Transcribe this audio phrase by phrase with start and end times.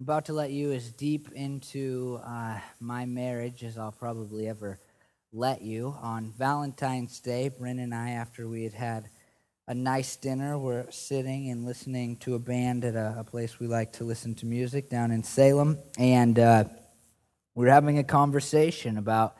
[0.00, 4.80] about to let you as deep into uh, my marriage as I'll probably ever
[5.32, 5.96] let you.
[6.02, 9.08] On Valentine's Day, Bryn and I, after we had had
[9.68, 13.68] a nice dinner, were sitting and listening to a band at a, a place we
[13.68, 15.78] like to listen to music down in Salem.
[15.96, 16.64] And uh,
[17.54, 19.36] we're having a conversation about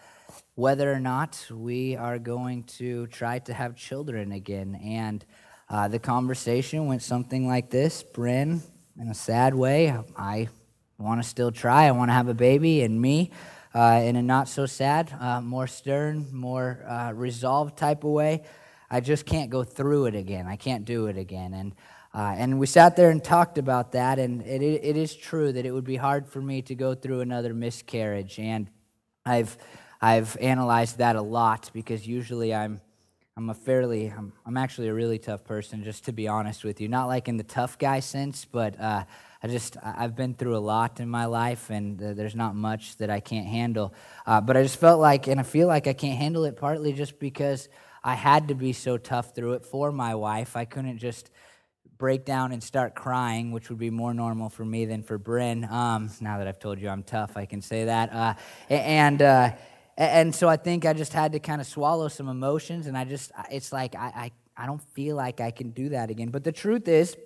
[0.55, 4.80] whether or not we are going to try to have children again.
[4.82, 5.25] And
[5.68, 8.62] uh, the conversation went something like this Bryn,
[8.99, 9.97] in a sad way.
[10.17, 10.49] I
[10.99, 11.87] want to still try.
[11.87, 13.30] I want to have a baby, and me,
[13.75, 18.43] uh, in a not so sad, uh, more stern, more uh, resolved type of way.
[18.91, 20.47] I just can't go through it again.
[20.47, 21.55] I can't do it again.
[21.55, 21.75] And
[22.15, 25.66] uh, and we sat there and talked about that, and it, it is true that
[25.66, 28.38] it would be hard for me to go through another miscarriage.
[28.38, 28.71] And
[29.27, 29.59] I've
[30.01, 32.80] I've analyzed that a lot because usually I'm
[33.37, 36.80] I'm a fairly, I'm, I'm actually a really tough person, just to be honest with
[36.80, 36.87] you.
[36.87, 39.02] Not like in the tough guy sense, but uh,
[39.43, 42.97] I just, I've been through a lot in my life, and uh, there's not much
[42.98, 43.93] that I can't handle.
[44.24, 46.93] Uh, but I just felt like, and I feel like I can't handle it partly
[46.93, 47.68] just because
[48.05, 50.55] I had to be so tough through it for my wife.
[50.55, 51.32] I couldn't just
[51.99, 55.65] break down and start crying, which would be more normal for me than for Bryn.
[55.65, 58.12] Um, now that I've told you I'm tough, I can say that.
[58.12, 58.35] Uh,
[58.68, 59.51] and, uh,
[59.96, 63.04] and so I think I just had to kind of swallow some emotions, and I
[63.04, 66.31] just, it's like, I, I, I don't feel like I can do that again.
[66.31, 67.16] But the truth is,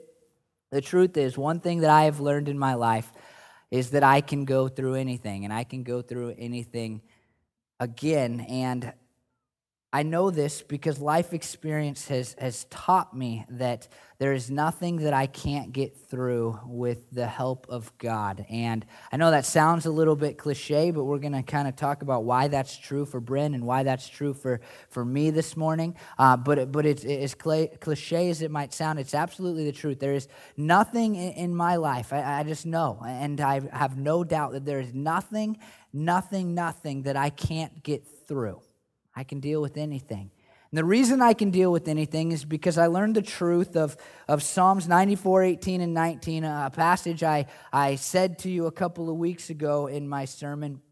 [0.70, 3.10] the truth is, one thing that I have learned in my life
[3.70, 7.02] is that I can go through anything, and I can go through anything
[7.80, 8.40] again.
[8.40, 8.92] And
[9.90, 15.14] I know this because life experience has, has taught me that there is nothing that
[15.14, 18.44] I can't get through with the help of God.
[18.50, 21.74] And I know that sounds a little bit cliche, but we're going to kind of
[21.74, 25.56] talk about why that's true for Bryn and why that's true for, for me this
[25.56, 25.96] morning.
[26.18, 30.00] Uh, but but it's, as cliche as it might sound, it's absolutely the truth.
[30.00, 34.52] There is nothing in, my life, I, I just know, and I have no doubt
[34.52, 35.58] that there is nothing,
[35.94, 38.60] nothing, nothing that I can't get through.
[39.18, 40.30] I can deal with anything.
[40.70, 43.96] And the reason I can deal with anything is because I learned the truth of,
[44.28, 49.10] of Psalms 94, 18, and 19, a passage I, I said to you a couple
[49.10, 50.82] of weeks ago in my sermon.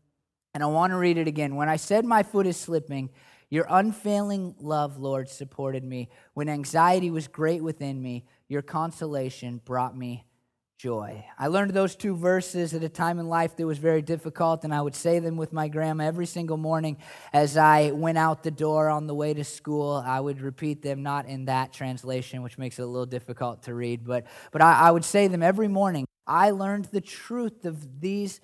[0.54, 1.54] And I want to read it again.
[1.54, 3.10] When I said my foot is slipping,
[3.48, 6.09] your unfailing love, Lord, supported me.
[6.34, 10.25] When anxiety was great within me, your consolation brought me
[10.78, 11.25] joy.
[11.38, 14.75] I learned those two verses at a time in life that was very difficult, and
[14.75, 16.98] I would say them with my grandma every single morning
[17.32, 20.03] as I went out the door on the way to school.
[20.04, 23.75] I would repeat them, not in that translation, which makes it a little difficult to
[23.75, 26.06] read, but, but I, I would say them every morning.
[26.26, 28.41] I learned the truth of these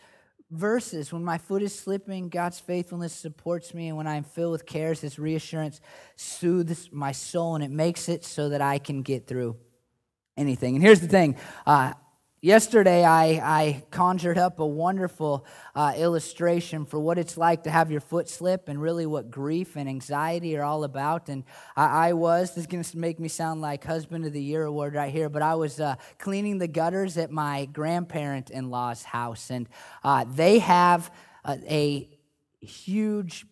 [0.50, 1.12] verses.
[1.12, 3.88] When my foot is slipping, God's faithfulness supports me.
[3.88, 5.80] And when I'm filled with cares, His reassurance
[6.16, 9.56] soothes my soul and it makes it so that I can get through
[10.36, 10.76] anything.
[10.76, 11.94] And here's the thing uh,
[12.44, 17.92] Yesterday, I, I conjured up a wonderful uh, illustration for what it's like to have
[17.92, 21.28] your foot slip and really what grief and anxiety are all about.
[21.28, 21.44] And
[21.76, 24.64] I, I was, this is going to make me sound like Husband of the Year
[24.64, 29.04] award right here, but I was uh, cleaning the gutters at my grandparent in law's
[29.04, 29.48] house.
[29.48, 29.68] And
[30.02, 31.12] uh, they have
[31.46, 33.46] a, a huge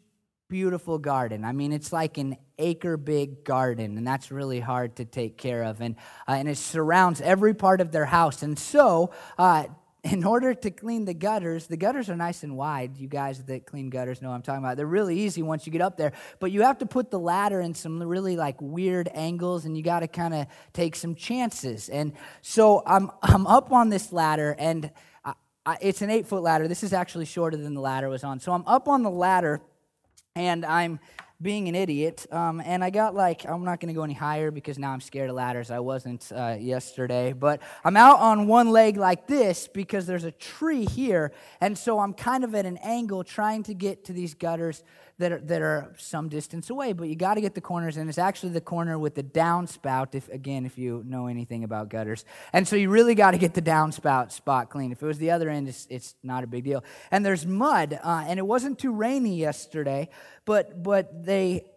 [0.49, 1.45] beautiful garden.
[1.45, 5.63] I mean, it's like an acre big garden, and that's really hard to take care
[5.65, 5.81] of.
[5.81, 5.97] And,
[6.29, 8.43] uh, and it surrounds every part of their house.
[8.43, 9.65] And so, uh,
[10.03, 12.97] in order to clean the gutters, the gutters are nice and wide.
[12.97, 14.77] You guys that clean gutters know I'm talking about.
[14.77, 17.61] They're really easy once you get up there, but you have to put the ladder
[17.61, 21.89] in some really like weird angles and you got to kind of take some chances.
[21.89, 24.91] And so I'm, I'm up on this ladder and
[25.25, 25.35] I,
[25.67, 26.67] I, it's an eight foot ladder.
[26.67, 28.41] This is actually shorter than the ladder was on.
[28.41, 29.61] So I'm up on the ladder
[30.35, 31.01] and I'm
[31.43, 32.27] being an idiot.
[32.31, 35.01] Um, and I got like, I'm not going to go any higher because now I'm
[35.01, 35.71] scared of ladders.
[35.71, 37.33] I wasn't uh, yesterday.
[37.33, 41.33] But I'm out on one leg like this because there's a tree here.
[41.61, 44.83] And so I'm kind of at an angle trying to get to these gutters
[45.21, 48.09] that are, that are some distance away, but you got to get the corners, and
[48.09, 52.25] it's actually the corner with the downspout, if, again, if you know anything about gutters.
[52.53, 54.93] And so you really got to get the downspout spot clean.
[54.93, 56.83] If it was the other end, it's, it's not a big deal.
[57.11, 60.09] And there's mud, uh, and it wasn't too rainy yesterday,
[60.47, 61.70] but, but they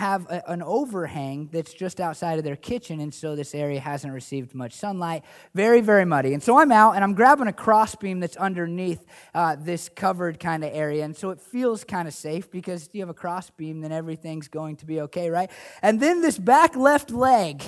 [0.00, 4.14] have a, an overhang that's just outside of their kitchen, and so this area hasn't
[4.14, 5.22] received much sunlight.
[5.54, 6.32] Very, very muddy.
[6.32, 9.04] And so I'm out and I'm grabbing a crossbeam that's underneath
[9.34, 12.94] uh, this covered kind of area, and so it feels kind of safe because if
[12.94, 15.50] you have a crossbeam, then everything's going to be okay, right?
[15.82, 17.62] And then this back left leg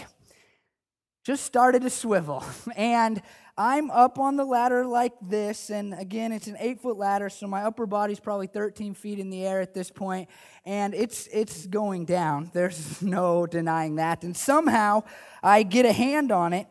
[1.24, 2.42] just started to swivel,
[2.76, 3.20] and
[3.56, 7.46] I'm up on the ladder like this, and again, it's an eight foot ladder, so
[7.46, 10.30] my upper body's probably 13 feet in the air at this point,
[10.64, 12.50] and it's, it's going down.
[12.54, 14.24] There's no denying that.
[14.24, 15.02] And somehow
[15.42, 16.66] I get a hand on it,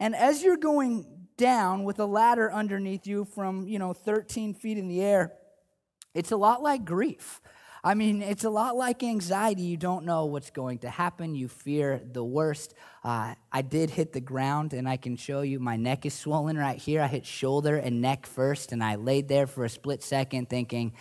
[0.00, 4.76] and as you're going down with a ladder underneath you from, you know, 13 feet
[4.76, 5.32] in the air,
[6.14, 7.40] it's a lot like grief.
[7.86, 9.64] I mean, it's a lot like anxiety.
[9.64, 11.34] You don't know what's going to happen.
[11.34, 12.72] You fear the worst.
[13.04, 16.56] Uh, I did hit the ground, and I can show you my neck is swollen
[16.56, 17.02] right here.
[17.02, 20.94] I hit shoulder and neck first, and I laid there for a split second thinking,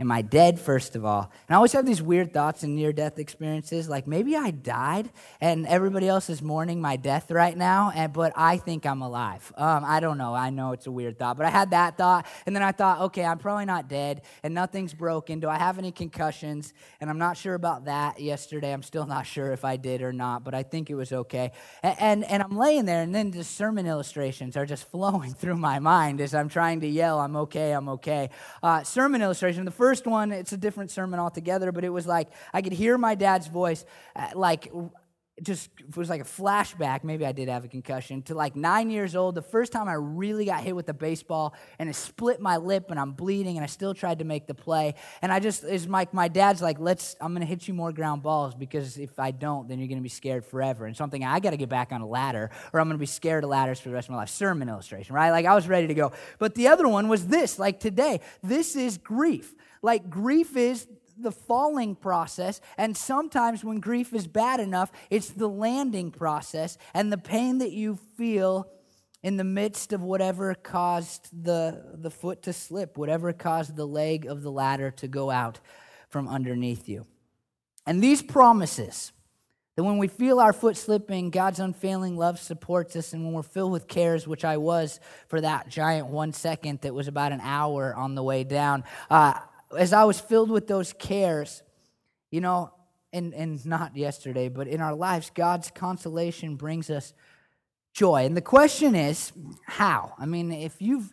[0.00, 1.30] Am I dead, first of all?
[1.46, 5.10] And I always have these weird thoughts and near death experiences like maybe I died
[5.42, 9.52] and everybody else is mourning my death right now, and, but I think I'm alive.
[9.58, 10.32] Um, I don't know.
[10.32, 12.24] I know it's a weird thought, but I had that thought.
[12.46, 15.38] And then I thought, okay, I'm probably not dead and nothing's broken.
[15.38, 16.72] Do I have any concussions?
[17.02, 18.72] And I'm not sure about that yesterday.
[18.72, 21.52] I'm still not sure if I did or not, but I think it was okay.
[21.82, 25.56] And, and, and I'm laying there, and then the sermon illustrations are just flowing through
[25.56, 28.30] my mind as I'm trying to yell, I'm okay, I'm okay.
[28.62, 32.06] Uh, sermon illustration, the first first one, it's a different sermon altogether, but it was
[32.06, 33.84] like I could hear my dad's voice,
[34.14, 34.70] uh, like
[35.42, 37.04] just it was like a flashback.
[37.04, 39.34] Maybe I did have a concussion to like nine years old.
[39.34, 42.90] The first time I really got hit with a baseball and it split my lip
[42.90, 44.94] and I'm bleeding and I still tried to make the play.
[45.22, 48.22] And I just is like my dad's like, let's I'm gonna hit you more ground
[48.22, 50.86] balls because if I don't, then you're gonna be scared forever.
[50.86, 53.44] And something I got to get back on a ladder or I'm gonna be scared
[53.44, 54.28] of ladders for the rest of my life.
[54.28, 55.30] Sermon illustration, right?
[55.30, 56.12] Like I was ready to go.
[56.38, 57.58] But the other one was this.
[57.58, 59.54] Like today, this is grief.
[59.82, 60.86] Like grief is
[61.18, 67.12] the falling process, and sometimes when grief is bad enough, it's the landing process and
[67.12, 68.68] the pain that you feel
[69.22, 74.26] in the midst of whatever caused the, the foot to slip, whatever caused the leg
[74.26, 75.60] of the ladder to go out
[76.08, 77.06] from underneath you.
[77.86, 79.12] And these promises,
[79.76, 83.12] that when we feel our foot slipping, God's unfailing love supports us.
[83.12, 86.94] And when we're filled with cares, which I was for that giant one second that
[86.94, 89.34] was about an hour on the way down, uh,
[89.76, 91.62] as I was filled with those cares,
[92.30, 92.72] you know,
[93.12, 97.12] and, and not yesterday, but in our lives, God's consolation brings us
[97.92, 98.24] joy.
[98.24, 99.32] And the question is,
[99.66, 100.14] how?
[100.18, 101.12] I mean, if you've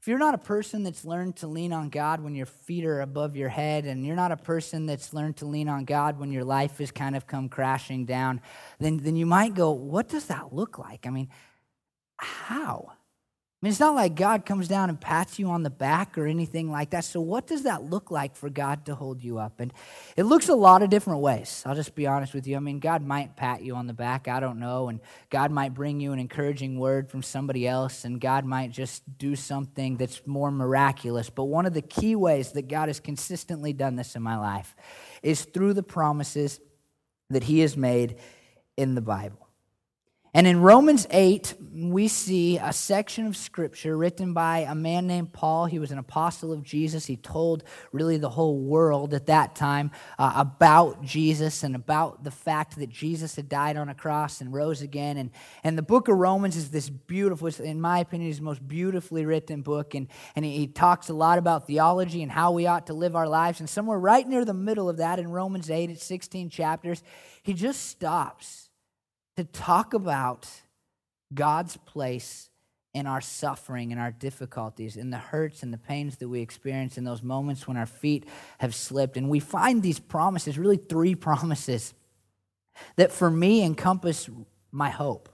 [0.00, 3.02] if you're not a person that's learned to lean on God when your feet are
[3.02, 6.32] above your head, and you're not a person that's learned to lean on God when
[6.32, 8.40] your life has kind of come crashing down,
[8.78, 11.06] then, then you might go, What does that look like?
[11.06, 11.28] I mean,
[12.16, 12.92] how?
[13.62, 16.26] I mean, it's not like God comes down and pats you on the back or
[16.26, 17.04] anything like that.
[17.04, 19.60] So, what does that look like for God to hold you up?
[19.60, 19.70] And
[20.16, 21.62] it looks a lot of different ways.
[21.66, 22.56] I'll just be honest with you.
[22.56, 24.88] I mean, God might pat you on the back, I don't know.
[24.88, 24.98] And
[25.28, 28.06] God might bring you an encouraging word from somebody else.
[28.06, 31.28] And God might just do something that's more miraculous.
[31.28, 34.74] But one of the key ways that God has consistently done this in my life
[35.22, 36.60] is through the promises
[37.28, 38.16] that He has made
[38.78, 39.49] in the Bible.
[40.32, 45.32] And in Romans 8, we see a section of scripture written by a man named
[45.32, 45.66] Paul.
[45.66, 47.06] He was an apostle of Jesus.
[47.06, 49.90] He told really the whole world at that time
[50.20, 54.52] uh, about Jesus and about the fact that Jesus had died on a cross and
[54.52, 55.16] rose again.
[55.16, 55.30] And,
[55.64, 59.62] and the book of Romans is this beautiful, in my opinion, is most beautifully written
[59.62, 59.96] book.
[59.96, 60.06] And,
[60.36, 63.28] and he, he talks a lot about theology and how we ought to live our
[63.28, 63.58] lives.
[63.58, 67.02] And somewhere right near the middle of that in Romans 8, it's 16 chapters,
[67.42, 68.69] he just stops
[69.40, 70.46] to talk about
[71.32, 72.50] God's place
[72.92, 76.98] in our suffering and our difficulties, in the hurts and the pains that we experience
[76.98, 78.26] in those moments when our feet
[78.58, 79.16] have slipped.
[79.16, 81.94] And we find these promises, really three promises,
[82.96, 84.28] that for me encompass
[84.70, 85.29] my hope.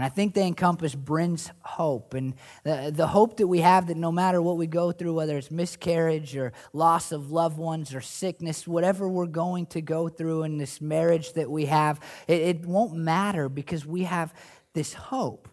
[0.00, 2.32] And I think they encompass Bryn's hope and
[2.64, 5.50] the, the hope that we have that no matter what we go through, whether it's
[5.50, 10.56] miscarriage or loss of loved ones or sickness, whatever we're going to go through in
[10.56, 14.32] this marriage that we have, it, it won't matter because we have
[14.72, 15.50] this hope.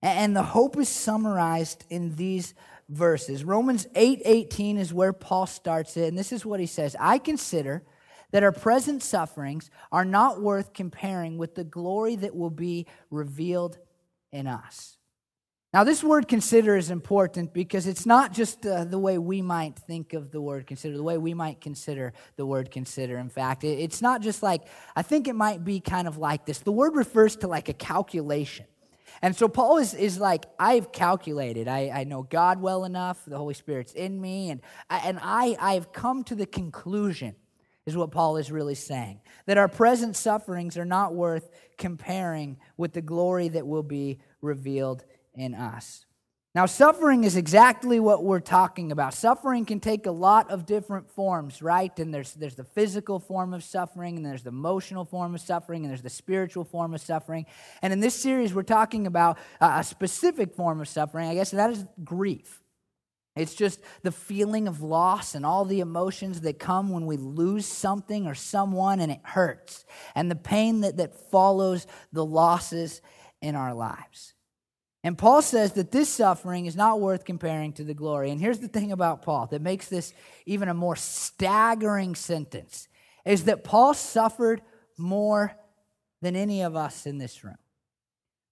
[0.00, 2.54] And the hope is summarized in these
[2.88, 3.42] verses.
[3.42, 6.06] Romans 8 18 is where Paul starts it.
[6.06, 7.82] And this is what he says I consider
[8.32, 13.78] that our present sufferings are not worth comparing with the glory that will be revealed
[14.32, 14.96] in us.
[15.72, 19.76] Now, this word consider is important because it's not just uh, the way we might
[19.78, 23.16] think of the word consider, the way we might consider the word consider.
[23.16, 24.62] In fact, it, it's not just like,
[24.94, 26.58] I think it might be kind of like this.
[26.58, 28.66] The word refers to like a calculation.
[29.22, 31.68] And so Paul is, is like, I've calculated.
[31.68, 33.24] I, I know God well enough.
[33.26, 34.50] The Holy Spirit's in me.
[34.50, 34.60] And,
[34.90, 37.34] I, and I, I've come to the conclusion
[37.86, 39.20] is what Paul is really saying.
[39.46, 45.04] That our present sufferings are not worth comparing with the glory that will be revealed
[45.34, 46.06] in us.
[46.54, 49.14] Now, suffering is exactly what we're talking about.
[49.14, 51.98] Suffering can take a lot of different forms, right?
[51.98, 55.82] And there's, there's the physical form of suffering, and there's the emotional form of suffering,
[55.82, 57.46] and there's the spiritual form of suffering.
[57.80, 61.58] And in this series, we're talking about a specific form of suffering, I guess, and
[61.58, 62.61] that is grief.
[63.34, 67.64] It's just the feeling of loss and all the emotions that come when we lose
[67.64, 69.84] something or someone and it hurts,
[70.14, 73.00] and the pain that, that follows the losses
[73.40, 74.34] in our lives.
[75.04, 78.30] And Paul says that this suffering is not worth comparing to the glory.
[78.30, 80.12] And here's the thing about Paul that makes this
[80.46, 82.86] even a more staggering sentence
[83.24, 84.62] is that Paul suffered
[84.96, 85.56] more
[86.20, 87.56] than any of us in this room.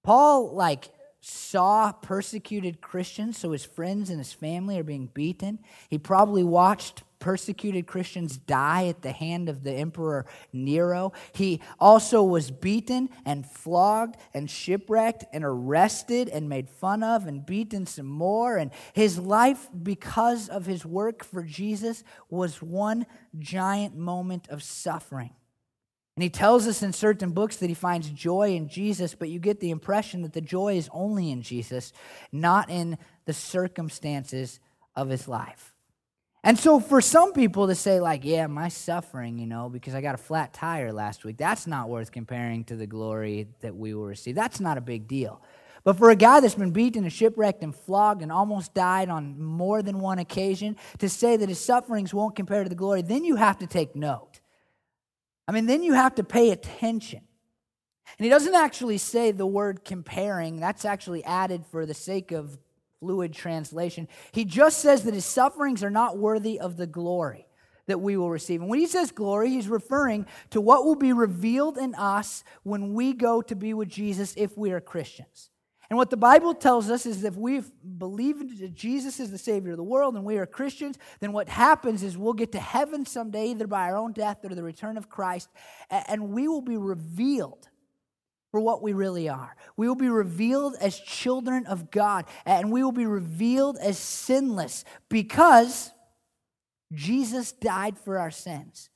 [0.02, 0.88] Paul like
[1.20, 5.58] saw persecuted Christians, so his friends and his family are being beaten.
[5.88, 11.12] He probably watched persecuted Christians die at the hand of the Emperor Nero.
[11.32, 17.44] He also was beaten and flogged and shipwrecked and arrested and made fun of and
[17.46, 18.56] beaten some more.
[18.56, 23.06] And his life, because of his work for Jesus, was one
[23.38, 25.30] giant moment of suffering.
[26.20, 29.38] And he tells us in certain books that he finds joy in Jesus, but you
[29.38, 31.94] get the impression that the joy is only in Jesus,
[32.30, 34.60] not in the circumstances
[34.94, 35.72] of his life.
[36.44, 40.02] And so for some people to say, like, yeah, my suffering, you know, because I
[40.02, 43.94] got a flat tire last week, that's not worth comparing to the glory that we
[43.94, 44.34] will receive.
[44.34, 45.40] That's not a big deal.
[45.84, 49.40] But for a guy that's been beaten and shipwrecked and flogged and almost died on
[49.40, 53.24] more than one occasion, to say that his sufferings won't compare to the glory, then
[53.24, 54.29] you have to take note.
[55.50, 57.22] I mean, then you have to pay attention.
[58.16, 62.56] And he doesn't actually say the word comparing, that's actually added for the sake of
[63.00, 64.06] fluid translation.
[64.30, 67.48] He just says that his sufferings are not worthy of the glory
[67.86, 68.60] that we will receive.
[68.60, 72.94] And when he says glory, he's referring to what will be revealed in us when
[72.94, 75.49] we go to be with Jesus if we are Christians.
[75.90, 77.62] And what the Bible tells us is that if we
[77.98, 81.48] believe that Jesus is the Savior of the world and we are Christians, then what
[81.48, 84.96] happens is we'll get to heaven someday, either by our own death or the return
[84.96, 85.48] of Christ,
[85.90, 87.68] and we will be revealed
[88.52, 89.56] for what we really are.
[89.76, 94.84] We will be revealed as children of God, and we will be revealed as sinless
[95.08, 95.90] because
[96.92, 98.90] Jesus died for our sins.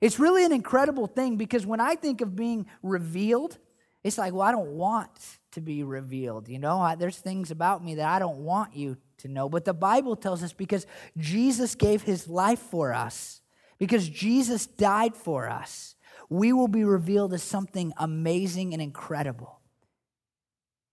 [0.00, 3.56] It's really an incredible thing because when I think of being revealed,
[4.02, 5.10] it's like, well, I don't want
[5.52, 6.48] to be revealed.
[6.48, 9.48] You know, I, there's things about me that I don't want you to know.
[9.48, 13.40] But the Bible tells us because Jesus gave his life for us,
[13.78, 15.96] because Jesus died for us,
[16.28, 19.60] we will be revealed as something amazing and incredible.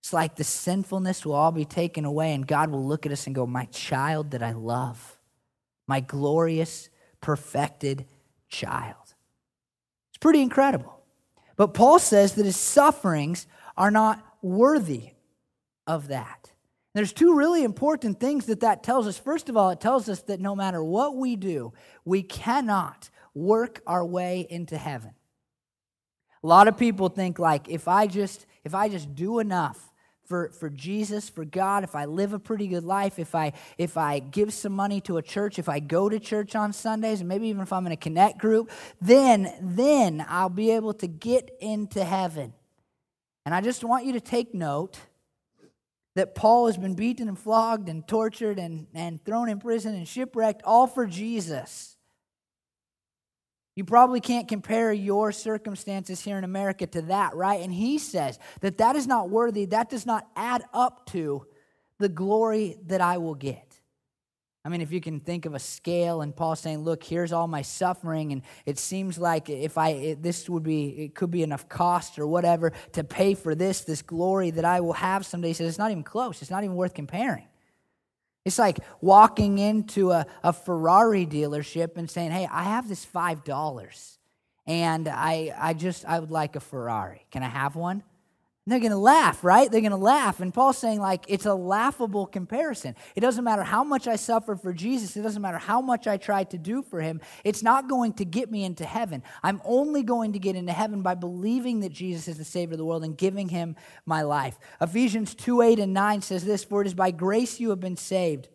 [0.00, 3.26] It's like the sinfulness will all be taken away, and God will look at us
[3.26, 5.18] and go, My child that I love,
[5.86, 6.88] my glorious,
[7.20, 8.06] perfected
[8.48, 9.14] child.
[10.10, 11.00] It's pretty incredible.
[11.56, 13.46] But Paul says that his sufferings
[13.76, 15.10] are not worthy
[15.86, 16.52] of that.
[16.94, 19.18] There's two really important things that that tells us.
[19.18, 21.72] First of all, it tells us that no matter what we do,
[22.04, 25.12] we cannot work our way into heaven.
[26.42, 29.88] A lot of people think like if I just if I just do enough
[30.28, 33.96] for, for Jesus, for God, if I live a pretty good life, if I if
[33.96, 37.28] I give some money to a church, if I go to church on Sundays, and
[37.28, 41.50] maybe even if I'm in a connect group, then then I'll be able to get
[41.60, 42.52] into heaven.
[43.48, 44.98] And I just want you to take note
[46.16, 50.06] that Paul has been beaten and flogged and tortured and, and thrown in prison and
[50.06, 51.96] shipwrecked, all for Jesus.
[53.74, 57.62] You probably can't compare your circumstances here in America to that, right?
[57.62, 61.46] And he says that that is not worthy, that does not add up to
[61.98, 63.67] the glory that I will get.
[64.68, 67.48] I mean, if you can think of a scale and Paul saying, Look, here's all
[67.48, 71.42] my suffering, and it seems like if I, it, this would be, it could be
[71.42, 75.48] enough cost or whatever to pay for this, this glory that I will have someday.
[75.48, 77.48] He says, It's not even close, it's not even worth comparing.
[78.44, 84.18] It's like walking into a, a Ferrari dealership and saying, Hey, I have this $5
[84.66, 87.24] and I, I just, I would like a Ferrari.
[87.30, 88.02] Can I have one?
[88.68, 89.72] And they're going to laugh, right?
[89.72, 90.40] They're going to laugh.
[90.40, 92.96] And Paul's saying, like, it's a laughable comparison.
[93.16, 96.18] It doesn't matter how much I suffer for Jesus, it doesn't matter how much I
[96.18, 97.22] try to do for him.
[97.44, 99.22] It's not going to get me into heaven.
[99.42, 102.78] I'm only going to get into heaven by believing that Jesus is the Savior of
[102.78, 104.58] the world and giving him my life.
[104.82, 107.96] Ephesians 2 8 and 9 says this For it is by grace you have been
[107.96, 108.50] saved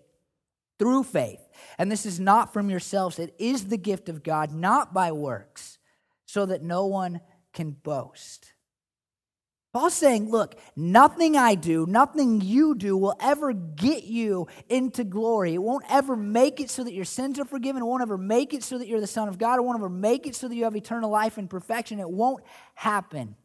[0.77, 1.41] through faith.
[1.79, 5.79] And this is not from yourselves, it is the gift of God, not by works,
[6.27, 7.19] so that no one
[7.51, 8.52] can boast.
[9.73, 15.55] Paul's saying, look, nothing I do, nothing you do will ever get you into glory.
[15.55, 17.81] It won't ever make it so that your sins are forgiven.
[17.81, 19.57] It won't ever make it so that you're the Son of God.
[19.57, 21.99] It won't ever make it so that you have eternal life and perfection.
[21.99, 22.43] It won't
[22.75, 23.35] happen.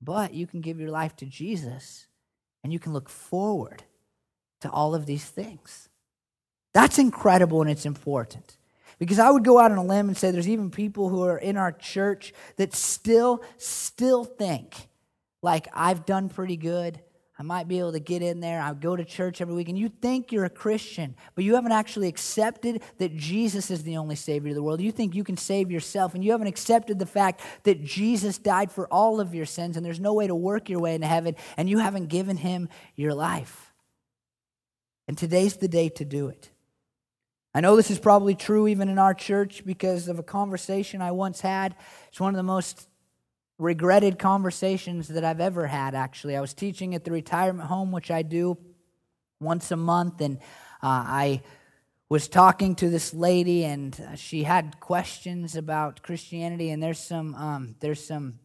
[0.00, 2.06] But you can give your life to Jesus
[2.62, 3.82] and you can look forward
[4.60, 5.88] to all of these things.
[6.72, 8.56] That's incredible and it's important.
[8.98, 11.38] Because I would go out on a limb and say there's even people who are
[11.38, 14.88] in our church that still, still think
[15.44, 17.00] like I've done pretty good.
[17.38, 18.60] I might be able to get in there.
[18.60, 21.72] I go to church every week, and you think you're a Christian, but you haven't
[21.72, 24.80] actually accepted that Jesus is the only Savior of the world.
[24.80, 28.70] You think you can save yourself, and you haven't accepted the fact that Jesus died
[28.70, 31.34] for all of your sins, and there's no way to work your way into heaven,
[31.56, 33.72] and you haven't given Him your life.
[35.08, 36.50] And today's the day to do it.
[37.56, 41.12] I know this is probably true even in our church because of a conversation I
[41.12, 41.76] once had.
[42.08, 42.88] It's one of the most
[43.58, 46.36] regretted conversations that I've ever had, actually.
[46.36, 48.58] I was teaching at the retirement home, which I do
[49.40, 50.38] once a month, and
[50.82, 51.42] uh, I
[52.08, 57.76] was talking to this lady, and she had questions about Christianity, and there's some, um,
[57.78, 58.40] there's some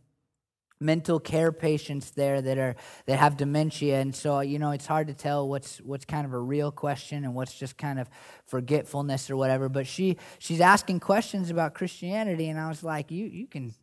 [0.80, 5.08] mental care patients there that are that have dementia and so you know it's hard
[5.08, 8.10] to tell what's what's kind of a real question and what's just kind of
[8.46, 13.26] forgetfulness or whatever but she she's asking questions about christianity and i was like you
[13.26, 13.74] you can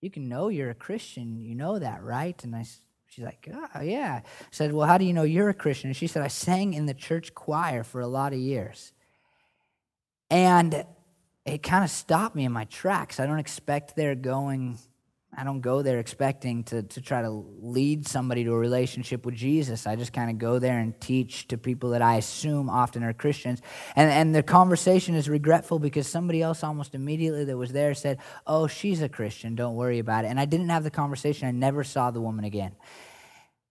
[0.00, 1.40] you can know you're a Christian.
[1.40, 2.42] You know that, right?
[2.44, 2.64] And I,
[3.06, 4.20] she's like, oh, yeah.
[4.22, 5.88] I said, well, how do you know you're a Christian?
[5.88, 8.92] And she said, I sang in the church choir for a lot of years.
[10.30, 10.84] And
[11.44, 13.18] it kind of stopped me in my tracks.
[13.18, 14.78] I don't expect they're going
[15.38, 19.36] I don't go there expecting to, to try to lead somebody to a relationship with
[19.36, 19.86] Jesus.
[19.86, 23.12] I just kind of go there and teach to people that I assume often are
[23.12, 23.62] Christians.
[23.94, 28.18] And, and the conversation is regretful because somebody else almost immediately that was there said,
[28.48, 29.54] Oh, she's a Christian.
[29.54, 30.28] Don't worry about it.
[30.28, 31.46] And I didn't have the conversation.
[31.46, 32.72] I never saw the woman again.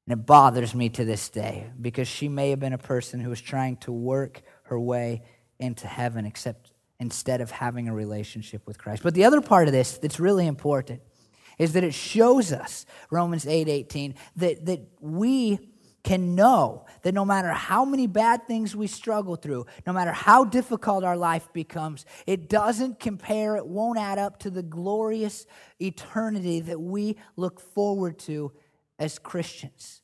[0.08, 3.30] And it bothers me to this day because she may have been a person who
[3.30, 5.24] was trying to work her way
[5.60, 9.04] into heaven, except instead of having a relationship with Christ.
[9.04, 11.02] But the other part of this that's really important
[11.58, 15.60] is that it shows us, Romans 8 18, that, that we
[16.04, 20.46] can know that no matter how many bad things we struggle through, no matter how
[20.46, 25.46] difficult our life becomes, it doesn't compare, it won't add up to the glorious
[25.82, 28.54] eternity that we look forward to
[28.98, 30.02] as Christians.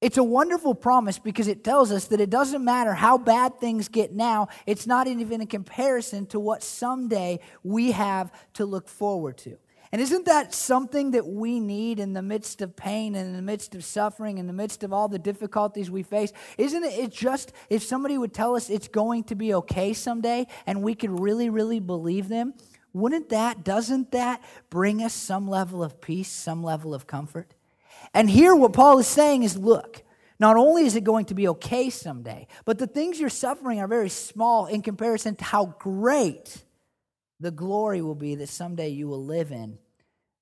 [0.00, 3.88] It's a wonderful promise because it tells us that it doesn't matter how bad things
[3.88, 9.36] get now, it's not even a comparison to what someday we have to look forward
[9.38, 9.58] to.
[9.92, 13.42] And isn't that something that we need in the midst of pain and in the
[13.42, 16.32] midst of suffering, in the midst of all the difficulties we face?
[16.58, 20.82] Isn't it just if somebody would tell us it's going to be okay someday and
[20.82, 22.54] we could really, really believe them?
[22.92, 27.54] Wouldn't that, doesn't that bring us some level of peace, some level of comfort?
[28.14, 30.02] And here, what Paul is saying is look,
[30.38, 33.88] not only is it going to be okay someday, but the things you're suffering are
[33.88, 36.64] very small in comparison to how great
[37.40, 39.78] the glory will be that someday you will live in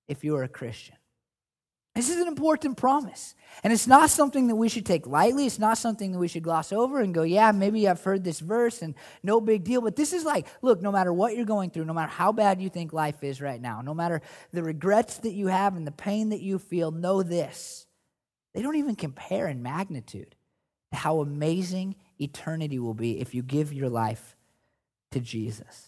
[0.08, 0.96] if you are a Christian.
[1.94, 3.34] This is an important promise.
[3.64, 5.46] And it's not something that we should take lightly.
[5.46, 8.38] It's not something that we should gloss over and go, yeah, maybe I've heard this
[8.38, 9.80] verse and no big deal.
[9.80, 12.62] But this is like, look, no matter what you're going through, no matter how bad
[12.62, 15.92] you think life is right now, no matter the regrets that you have and the
[15.92, 17.86] pain that you feel, know this.
[18.54, 20.36] They don't even compare in magnitude
[20.92, 24.36] to how amazing eternity will be if you give your life
[25.10, 25.87] to Jesus.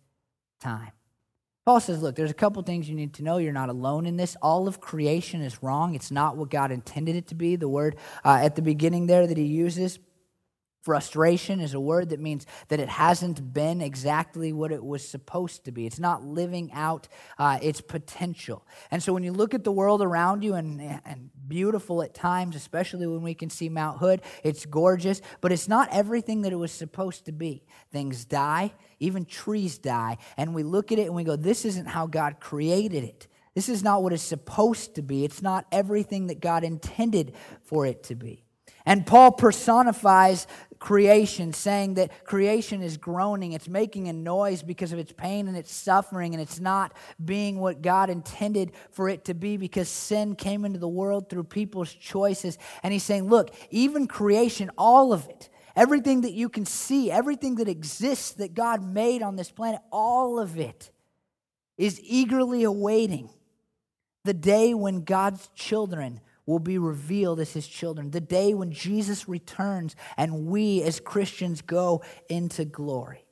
[0.61, 0.91] time.
[1.65, 3.37] Paul says, look, there's a couple things you need to know.
[3.37, 4.35] You're not alone in this.
[4.41, 5.93] All of creation is wrong.
[5.93, 7.55] It's not what God intended it to be.
[7.55, 9.99] The word uh, at the beginning there that he uses,
[10.81, 15.65] frustration, is a word that means that it hasn't been exactly what it was supposed
[15.65, 15.85] to be.
[15.85, 18.65] It's not living out uh, its potential.
[18.89, 22.55] And so when you look at the world around you, and, and beautiful at times,
[22.55, 26.57] especially when we can see Mount Hood, it's gorgeous, but it's not everything that it
[26.57, 27.63] was supposed to be.
[27.91, 30.17] Things die even trees die.
[30.37, 33.27] And we look at it and we go, this isn't how God created it.
[33.53, 35.25] This is not what it's supposed to be.
[35.25, 38.45] It's not everything that God intended for it to be.
[38.85, 40.47] And Paul personifies
[40.79, 45.55] creation, saying that creation is groaning, it's making a noise because of its pain and
[45.55, 50.35] its suffering, and it's not being what God intended for it to be because sin
[50.35, 52.57] came into the world through people's choices.
[52.81, 57.55] And he's saying, look, even creation, all of it, Everything that you can see, everything
[57.55, 60.91] that exists that God made on this planet, all of it
[61.77, 63.29] is eagerly awaiting
[64.23, 69.27] the day when God's children will be revealed as his children, the day when Jesus
[69.27, 73.25] returns and we as Christians go into glory.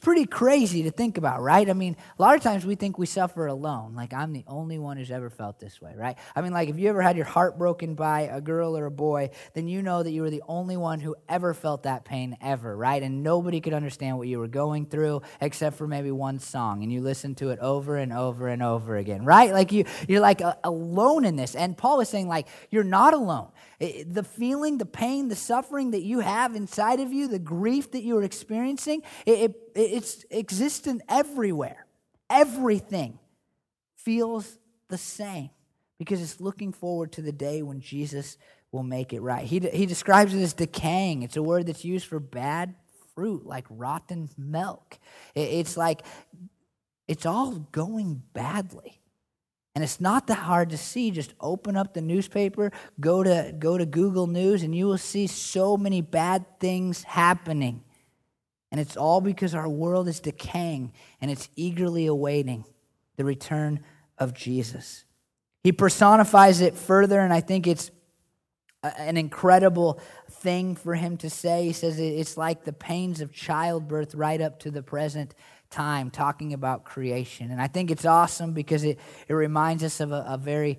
[0.00, 1.68] Pretty crazy to think about, right?
[1.68, 3.94] I mean, a lot of times we think we suffer alone.
[3.94, 6.16] Like, I'm the only one who's ever felt this way, right?
[6.34, 8.90] I mean, like, if you ever had your heart broken by a girl or a
[8.90, 12.38] boy, then you know that you were the only one who ever felt that pain
[12.40, 13.02] ever, right?
[13.02, 16.82] And nobody could understand what you were going through except for maybe one song.
[16.82, 19.52] And you listen to it over and over and over again, right?
[19.52, 21.54] Like, you, you're like alone in this.
[21.54, 23.48] And Paul is saying, like, you're not alone.
[23.78, 28.02] The feeling, the pain, the suffering that you have inside of you, the grief that
[28.02, 31.86] you're experiencing, it, it, it's existent everywhere.
[32.28, 33.18] Everything
[33.96, 35.50] feels the same
[35.98, 38.38] because it's looking forward to the day when Jesus
[38.72, 39.44] will make it right.
[39.44, 41.22] He, he describes it as decaying.
[41.22, 42.74] It's a word that's used for bad
[43.14, 44.98] fruit, like rotten milk.
[45.34, 46.02] It, it's like
[47.08, 49.00] it's all going badly.
[49.74, 51.10] And it's not that hard to see.
[51.10, 55.26] Just open up the newspaper, go to, go to Google News, and you will see
[55.26, 57.82] so many bad things happening.
[58.70, 62.64] And it's all because our world is decaying and it's eagerly awaiting
[63.16, 63.80] the return
[64.18, 65.04] of Jesus.
[65.62, 67.90] He personifies it further, and I think it's
[68.82, 71.64] an incredible thing for him to say.
[71.66, 75.34] He says it's like the pains of childbirth right up to the present
[75.68, 77.50] time talking about creation.
[77.50, 80.78] And I think it's awesome because it, it reminds us of a, a very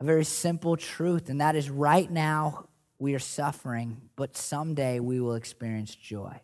[0.00, 2.68] a very simple truth, and that is right now
[3.00, 6.40] we are suffering, but someday we will experience joy.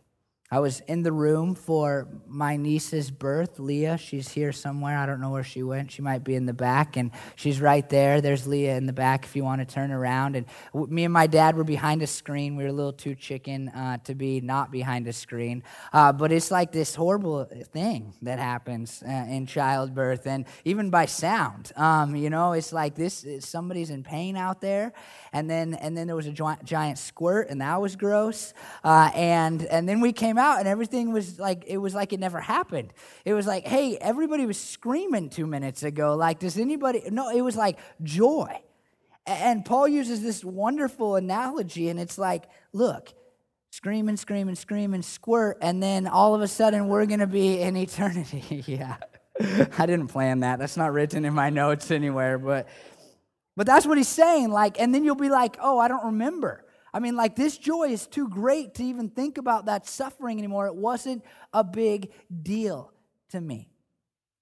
[0.51, 3.97] I was in the room for my niece's birth, Leah.
[3.97, 4.95] She's here somewhere.
[4.95, 5.91] I don't know where she went.
[5.91, 8.21] She might be in the back, and she's right there.
[8.21, 10.35] There's Leah in the back if you want to turn around.
[10.35, 10.45] And
[10.91, 12.55] me and my dad were behind a screen.
[12.55, 15.63] We were a little too chicken uh, to be not behind a screen.
[15.91, 21.07] Uh, but it's like this horrible thing that happens uh, in childbirth, and even by
[21.07, 21.71] sound.
[21.75, 24.93] Um, you know, it's like this somebody's in pain out there,
[25.33, 28.53] and then and then there was a giant, giant squirt, and that was gross.
[28.83, 32.19] Uh, and and then we came out, and everything was like it was like it
[32.19, 32.93] never happened.
[33.23, 36.15] It was like, hey, everybody was screaming two minutes ago.
[36.15, 37.03] Like, does anybody?
[37.09, 38.61] No, it was like joy.
[39.27, 42.43] And Paul uses this wonderful analogy, and it's like,
[42.73, 43.13] look,
[43.71, 47.75] screaming, screaming, screaming, squirt, and then all of a sudden we're going to be in
[47.75, 48.63] eternity.
[48.67, 48.97] yeah.
[49.77, 50.59] I didn't plan that.
[50.59, 52.67] That's not written in my notes anywhere, but
[53.55, 54.49] but that's what he's saying.
[54.51, 56.64] Like, and then you'll be like, oh, I don't remember.
[56.95, 60.67] I mean, like, this joy is too great to even think about that suffering anymore.
[60.67, 62.93] It wasn't a big deal
[63.31, 63.67] to me.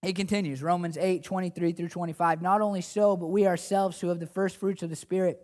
[0.03, 2.43] He continues, Romans 8, 23 through 25.
[2.43, 5.41] Not only so, but we ourselves who have the first fruits of the Spirit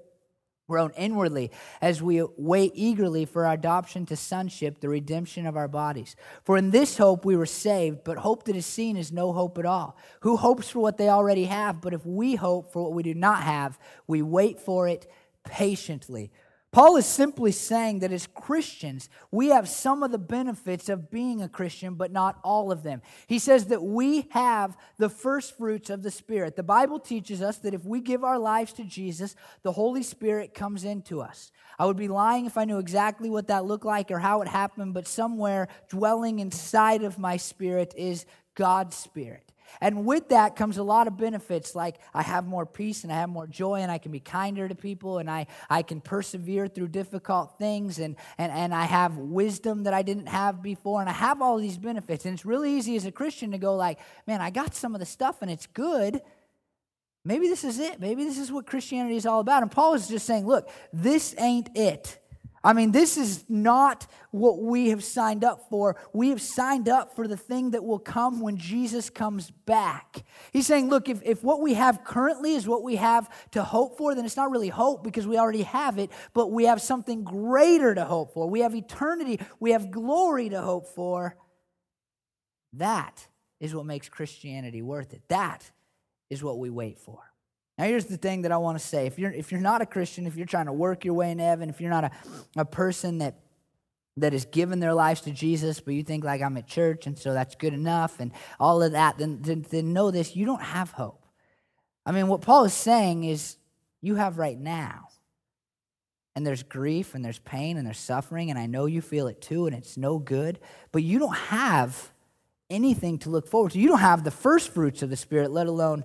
[0.67, 1.49] groan inwardly
[1.81, 6.15] as we wait eagerly for our adoption to sonship, the redemption of our bodies.
[6.43, 9.57] For in this hope we were saved, but hope that is seen is no hope
[9.57, 9.97] at all.
[10.19, 11.81] Who hopes for what they already have?
[11.81, 15.09] But if we hope for what we do not have, we wait for it
[15.43, 16.31] patiently.
[16.71, 21.41] Paul is simply saying that as Christians, we have some of the benefits of being
[21.41, 23.01] a Christian, but not all of them.
[23.25, 26.55] He says that we have the first fruits of the Spirit.
[26.55, 30.53] The Bible teaches us that if we give our lives to Jesus, the Holy Spirit
[30.53, 31.51] comes into us.
[31.79, 34.47] I would be lying if I knew exactly what that looked like or how it
[34.47, 39.48] happened, but somewhere dwelling inside of my spirit is God's Spirit.
[39.81, 43.15] And with that comes a lot of benefits like I have more peace and I
[43.15, 46.67] have more joy and I can be kinder to people and I, I can persevere
[46.67, 51.09] through difficult things and, and, and I have wisdom that I didn't have before and
[51.09, 52.25] I have all these benefits.
[52.25, 54.99] And it's really easy as a Christian to go like, man, I got some of
[54.99, 56.21] the stuff and it's good.
[57.25, 57.99] Maybe this is it.
[57.99, 59.61] Maybe this is what Christianity is all about.
[59.61, 62.19] And Paul is just saying, look, this ain't it.
[62.63, 65.95] I mean, this is not what we have signed up for.
[66.13, 70.23] We have signed up for the thing that will come when Jesus comes back.
[70.51, 73.97] He's saying, look, if, if what we have currently is what we have to hope
[73.97, 77.23] for, then it's not really hope because we already have it, but we have something
[77.23, 78.49] greater to hope for.
[78.49, 81.37] We have eternity, we have glory to hope for.
[82.73, 83.25] That
[83.59, 85.21] is what makes Christianity worth it.
[85.29, 85.69] That
[86.29, 87.28] is what we wait for.
[87.79, 89.07] Now, here's the thing that I want to say.
[89.07, 91.39] If you're, if you're not a Christian, if you're trying to work your way in
[91.39, 92.11] heaven, if you're not a,
[92.57, 93.39] a person that,
[94.17, 97.17] that has given their lives to Jesus, but you think, like, I'm at church and
[97.17, 100.61] so that's good enough and all of that, then, then, then know this you don't
[100.61, 101.25] have hope.
[102.05, 103.55] I mean, what Paul is saying is
[104.01, 105.07] you have right now.
[106.35, 109.41] And there's grief and there's pain and there's suffering, and I know you feel it
[109.41, 110.59] too, and it's no good,
[110.91, 112.11] but you don't have
[112.69, 113.79] anything to look forward to.
[113.79, 116.03] You don't have the first fruits of the Spirit, let alone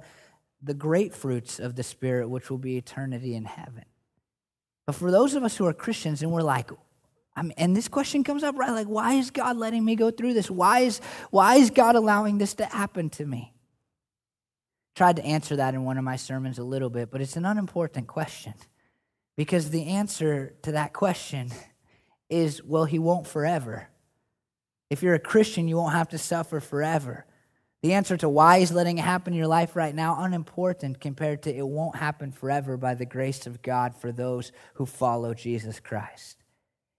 [0.65, 3.85] the great fruits of the Spirit, which will be eternity in heaven.
[4.87, 6.71] But for those of us who are Christians and we're like,
[7.37, 8.71] I and this question comes up, right?
[8.71, 10.51] Like, why is God letting me go through this?
[10.51, 11.01] Why is,
[11.31, 13.53] why is God allowing this to happen to me?
[14.95, 17.45] Tried to answer that in one of my sermons a little bit, but it's an
[17.45, 18.55] unimportant question
[19.37, 21.51] because the answer to that question
[22.31, 23.89] is well, He won't forever.
[24.91, 27.27] If you're a Christian, you won't have to suffer forever.
[27.85, 31.43] The answer to why he's letting it happen in your life right now, unimportant compared
[31.43, 35.81] to it won't happen forever by the grace of God for those who follow Jesus
[35.81, 36.39] Christ.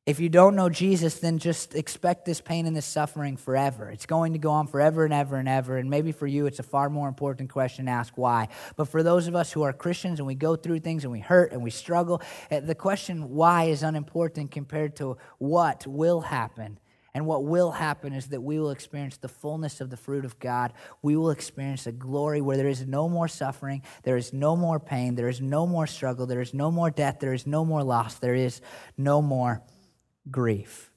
[0.06, 3.90] If you don't know Jesus, then just expect this pain and this suffering forever.
[3.90, 5.80] It's going to go on forever and ever and ever.
[5.80, 8.50] And maybe for you, it's a far more important question to ask why.
[8.76, 11.20] But for those of us who are Christians and we go through things and we
[11.20, 12.22] hurt and we struggle,
[12.52, 16.78] eh, the question why is unimportant compared to what will happen.
[17.16, 20.38] And what will happen is that we will experience the fullness of the fruit of
[20.38, 20.74] God.
[21.02, 24.82] We will experience a glory where there is no more suffering, there is no more
[24.82, 27.84] pain, there is no more struggle, there is no more death, there is no more
[27.84, 28.60] loss, there is
[28.98, 29.64] no more
[30.30, 30.92] grief.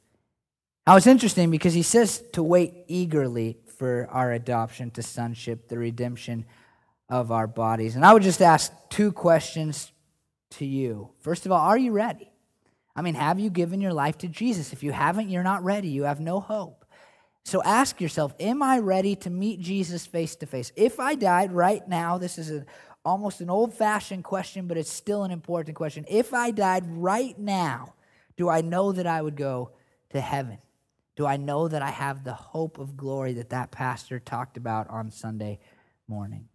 [0.88, 5.78] Now, it's interesting because he says to wait eagerly for our adoption to sonship, the
[5.78, 6.46] redemption
[7.08, 7.94] of our bodies.
[7.94, 9.92] And I would just ask two questions
[10.50, 11.10] to you.
[11.20, 12.32] First of all, are you ready?
[12.98, 14.72] I mean, have you given your life to Jesus?
[14.72, 15.86] If you haven't, you're not ready.
[15.86, 16.84] You have no hope.
[17.44, 20.72] So ask yourself, am I ready to meet Jesus face to face?
[20.74, 22.66] If I died right now, this is a,
[23.04, 26.06] almost an old fashioned question, but it's still an important question.
[26.08, 27.94] If I died right now,
[28.36, 29.70] do I know that I would go
[30.10, 30.58] to heaven?
[31.14, 34.90] Do I know that I have the hope of glory that that pastor talked about
[34.90, 35.60] on Sunday
[36.08, 36.48] morning?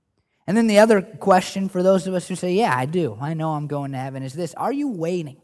[0.45, 3.17] And then the other question for those of us who say, Yeah, I do.
[3.21, 5.37] I know I'm going to heaven is this Are you waiting?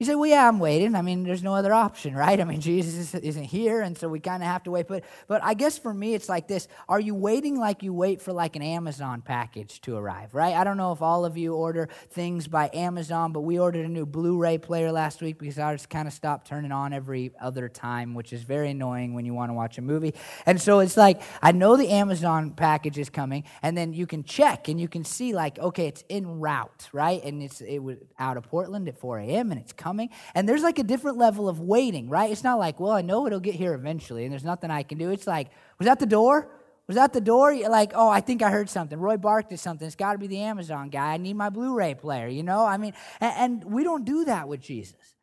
[0.00, 0.96] You say, well, yeah, I'm waiting.
[0.96, 2.40] I mean, there's no other option, right?
[2.40, 4.88] I mean, Jesus isn't here, and so we kind of have to wait.
[4.88, 8.20] But, but I guess for me, it's like this Are you waiting like you wait
[8.20, 10.56] for like an Amazon package to arrive, right?
[10.56, 13.88] I don't know if all of you order things by Amazon, but we ordered a
[13.88, 17.68] new Blu ray player last week because ours kind of stopped turning on every other
[17.68, 20.14] time, which is very annoying when you want to watch a movie.
[20.44, 24.24] And so it's like, I know the Amazon package is coming, and then you can
[24.24, 27.22] check and you can see, like, okay, it's en route, right?
[27.22, 30.08] And it's it was out of Portland at 4 a.m., and it's coming.
[30.34, 32.30] And there's like a different level of waiting, right?
[32.30, 34.96] It's not like, well, I know it'll get here eventually and there's nothing I can
[34.96, 35.10] do.
[35.10, 36.48] It's like, was that the door?
[36.86, 37.52] Was that the door?
[37.52, 38.98] You're like, oh, I think I heard something.
[38.98, 39.86] Roy barked at something.
[39.86, 41.12] It's got to be the Amazon guy.
[41.12, 42.64] I need my Blu ray player, you know?
[42.64, 45.14] I mean, and, and, we don't do that with Jesus.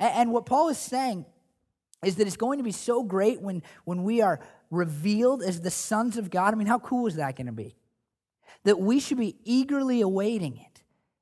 [0.00, 1.24] And, and what Paul is saying
[2.04, 5.70] is that it's going to be so great when, when we are revealed as the
[5.70, 6.54] sons of God.
[6.54, 7.76] I mean, how cool is that going to be?
[8.64, 10.67] That we should be eagerly awaiting it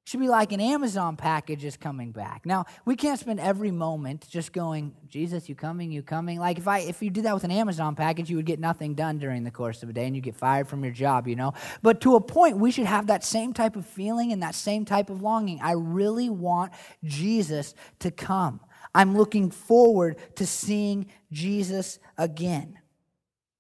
[0.07, 2.47] should be like an Amazon package is coming back.
[2.47, 6.39] Now, we can't spend every moment just going, Jesus, you coming, you coming.
[6.39, 8.95] Like if I if you did that with an Amazon package, you would get nothing
[8.95, 11.35] done during the course of a day and you get fired from your job, you
[11.35, 11.55] know?
[11.83, 14.85] But to a point, we should have that same type of feeling and that same
[14.85, 15.59] type of longing.
[15.61, 18.61] I really want Jesus to come.
[18.95, 22.79] I'm looking forward to seeing Jesus again.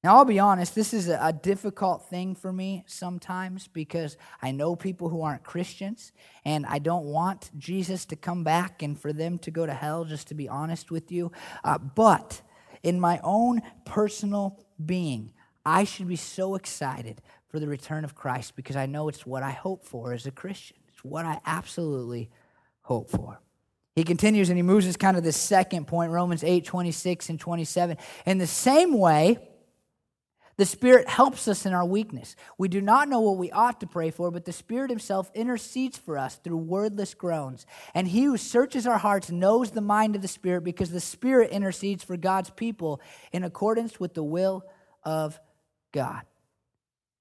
[0.04, 4.76] Now, I'll be honest, this is a difficult thing for me sometimes because I know
[4.76, 6.12] people who aren't Christians,
[6.44, 10.04] and I don't want Jesus to come back and for them to go to hell,
[10.04, 11.32] just to be honest with you.
[11.64, 12.40] Uh, but
[12.82, 15.32] in my own personal being,
[15.64, 19.42] I should be so excited for the return of Christ because I know it's what
[19.42, 20.76] I hope for as a Christian.
[20.88, 22.30] It's what I absolutely
[22.82, 23.40] hope for.
[23.96, 27.40] He continues and he moves us kind of the second point, Romans 8, 26 and
[27.40, 27.96] 27.
[28.26, 29.38] In the same way,
[30.58, 32.34] the Spirit helps us in our weakness.
[32.56, 35.98] We do not know what we ought to pray for, but the Spirit Himself intercedes
[35.98, 37.66] for us through wordless groans.
[37.94, 41.50] And He who searches our hearts knows the mind of the Spirit because the Spirit
[41.50, 44.64] intercedes for God's people in accordance with the will
[45.04, 45.38] of
[45.92, 46.22] God.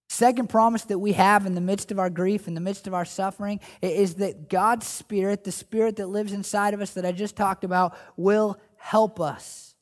[0.07, 2.93] Second promise that we have in the midst of our grief, in the midst of
[2.93, 7.11] our suffering, is that God's Spirit, the Spirit that lives inside of us that I
[7.11, 9.75] just talked about, will help us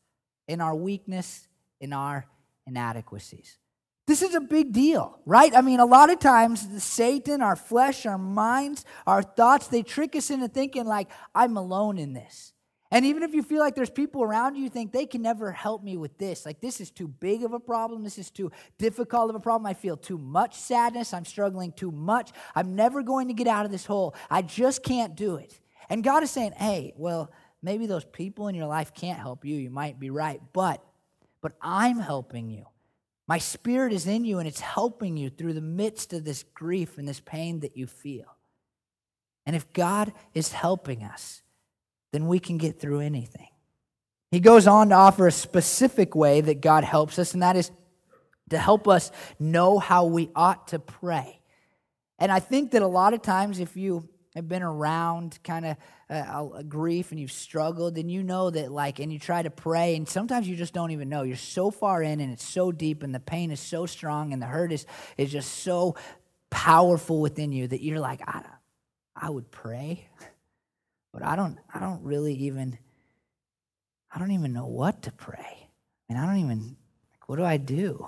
[0.47, 1.47] in our weakness,
[1.79, 2.25] in our
[2.67, 3.57] inadequacies.
[4.05, 5.55] This is a big deal, right?
[5.55, 10.15] I mean, a lot of times Satan, our flesh, our minds, our thoughts, they trick
[10.15, 12.53] us into thinking like, I'm alone in this.
[12.91, 15.51] And even if you feel like there's people around you, you think they can never
[15.51, 16.45] help me with this.
[16.45, 18.03] Like, this is too big of a problem.
[18.03, 19.65] This is too difficult of a problem.
[19.65, 21.11] I feel too much sadness.
[21.11, 22.31] I'm struggling too much.
[22.53, 24.13] I'm never going to get out of this hole.
[24.29, 25.59] I just can't do it.
[25.89, 27.31] And God is saying, hey, well,
[27.63, 29.55] maybe those people in your life can't help you.
[29.55, 30.39] You might be right.
[30.53, 30.83] But
[31.43, 32.65] but I'm helping you.
[33.27, 36.97] My spirit is in you and it's helping you through the midst of this grief
[36.97, 38.37] and this pain that you feel.
[39.45, 41.43] And if God is helping us,
[42.13, 43.49] then we can get through anything.
[44.31, 47.71] He goes on to offer a specific way that God helps us, and that is
[48.49, 51.41] to help us know how we ought to pray.
[52.19, 55.77] And I think that a lot of times, if you have been around kind of
[56.09, 59.95] uh, grief and you've struggled, and you know that, like, and you try to pray,
[59.95, 61.23] and sometimes you just don't even know.
[61.23, 64.41] You're so far in, and it's so deep, and the pain is so strong, and
[64.41, 64.85] the hurt is,
[65.17, 65.95] is just so
[66.49, 68.43] powerful within you that you're like, I,
[69.15, 70.07] I would pray,
[71.11, 72.77] but I don't, I don't really even,
[74.13, 75.69] I don't even know what to pray.
[76.09, 76.75] and I don't even,
[77.11, 78.07] like, what do I do?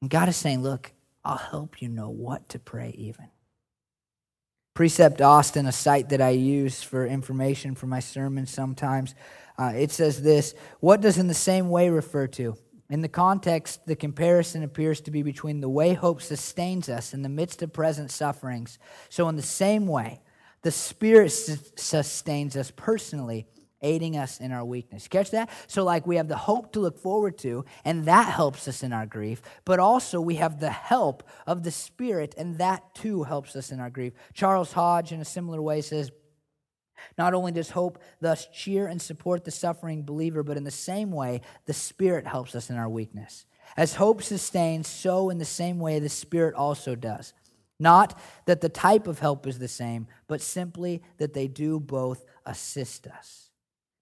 [0.00, 0.92] And God is saying, look,
[1.24, 3.28] I'll help you know what to pray even.
[4.74, 9.14] Precept Austin, a site that I use for information for my sermons sometimes,
[9.58, 12.56] uh, it says this What does in the same way refer to?
[12.88, 17.22] In the context, the comparison appears to be between the way hope sustains us in
[17.22, 18.78] the midst of present sufferings.
[19.08, 20.20] So, in the same way,
[20.62, 23.46] the Spirit sustains us personally
[23.82, 25.08] aiding us in our weakness.
[25.08, 25.50] Catch that?
[25.66, 28.92] So, like, we have the hope to look forward to, and that helps us in
[28.92, 33.56] our grief, but also we have the help of the Spirit, and that too helps
[33.56, 34.12] us in our grief.
[34.34, 36.10] Charles Hodge, in a similar way, says,
[37.16, 41.10] not only does hope thus cheer and support the suffering believer, but in the same
[41.10, 43.46] way, the Spirit helps us in our weakness.
[43.76, 47.32] As hope sustains, so in the same way the Spirit also does.
[47.78, 52.24] Not that the type of help is the same, but simply that they do both
[52.44, 53.49] assist us.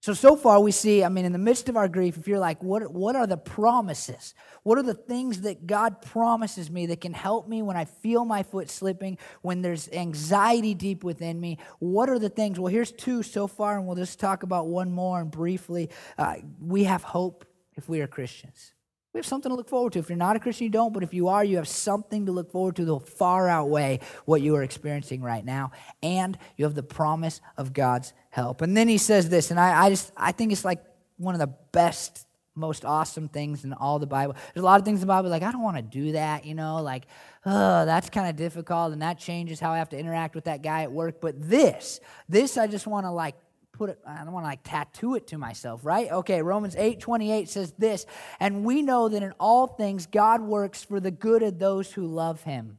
[0.01, 2.39] So, so far we see, I mean, in the midst of our grief, if you're
[2.39, 4.33] like, what, what are the promises?
[4.63, 8.23] What are the things that God promises me that can help me when I feel
[8.23, 11.57] my foot slipping, when there's anxiety deep within me?
[11.79, 12.57] What are the things?
[12.57, 15.89] Well, here's two so far, and we'll just talk about one more and briefly.
[16.17, 18.73] Uh, we have hope if we are Christians.
[19.13, 19.99] We have something to look forward to.
[19.99, 22.31] If you're not a Christian, you don't, but if you are, you have something to
[22.31, 25.71] look forward to that will far outweigh what you are experiencing right now.
[26.01, 28.61] And you have the promise of God's help.
[28.61, 30.83] And then he says this, and I, I just I think it's like
[31.17, 34.35] one of the best, most awesome things in all the Bible.
[34.53, 36.45] There's a lot of things in the Bible like, I don't want to do that,
[36.45, 37.05] you know, like,
[37.45, 40.61] oh, that's kind of difficult, and that changes how I have to interact with that
[40.61, 41.21] guy at work.
[41.21, 43.35] But this, this I just want to like
[43.71, 46.11] put it, I don't want to like tattoo it to myself, right?
[46.11, 48.05] Okay, Romans 8 28 says this,
[48.39, 52.05] and we know that in all things God works for the good of those who
[52.05, 52.77] love him,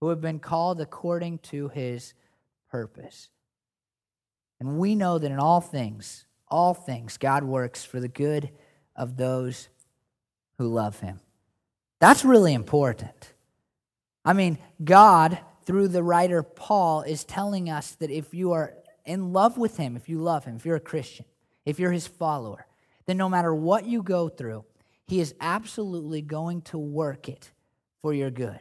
[0.00, 2.14] who have been called according to his
[2.70, 3.28] purpose.
[4.60, 8.50] And we know that in all things, all things, God works for the good
[8.94, 9.68] of those
[10.58, 11.20] who love him.
[11.98, 13.34] That's really important.
[14.24, 19.32] I mean, God, through the writer Paul, is telling us that if you are in
[19.32, 21.24] love with Him, if you love Him, if you're a Christian,
[21.64, 22.66] if you're His follower,
[23.06, 24.64] then no matter what you go through,
[25.06, 27.50] He is absolutely going to work it
[28.02, 28.60] for your good.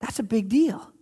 [0.00, 0.93] That's a big deal.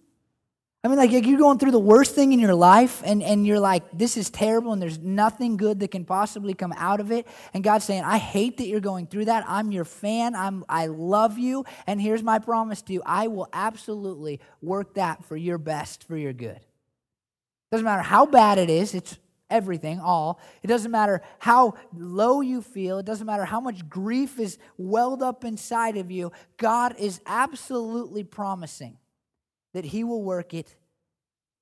[0.85, 3.61] I mean, like, you're going through the worst thing in your life, and, and you're
[3.61, 7.29] like, this is terrible, and there's nothing good that can possibly come out of it.
[7.55, 9.45] And God's saying, I hate that you're going through that.
[9.47, 10.35] I'm your fan.
[10.35, 11.64] I'm, I love you.
[11.87, 16.16] And here's my promise to you I will absolutely work that for your best, for
[16.16, 16.59] your good.
[17.71, 19.18] Doesn't matter how bad it is, it's
[19.49, 20.40] everything, all.
[20.64, 25.23] It doesn't matter how low you feel, it doesn't matter how much grief is welled
[25.23, 26.33] up inside of you.
[26.57, 28.99] God is absolutely promising
[29.73, 30.75] that He will work it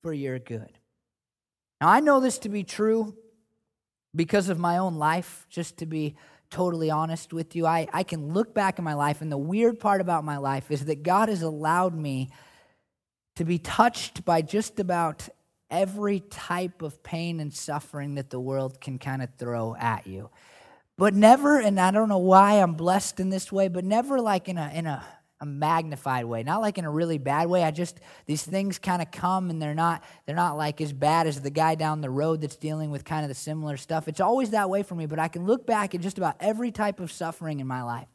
[0.03, 0.79] for your good.
[1.81, 3.16] Now, I know this to be true
[4.14, 6.16] because of my own life, just to be
[6.51, 7.66] totally honest with you.
[7.66, 10.70] I, I can look back in my life, and the weird part about my life
[10.70, 12.31] is that God has allowed me
[13.37, 15.29] to be touched by just about
[15.70, 20.29] every type of pain and suffering that the world can kind of throw at you.
[20.99, 24.49] But never, and I don't know why I'm blessed in this way, but never like
[24.49, 25.03] in a, in a,
[25.40, 27.64] a magnified way not like in a really bad way.
[27.64, 31.26] I just these things kind of come and they're not they're not like as bad
[31.26, 34.07] as the guy down the road that's dealing with kind of the similar stuff.
[34.07, 36.70] It's always that way for me but i can look back at just about every
[36.70, 38.09] type of suffering in my life.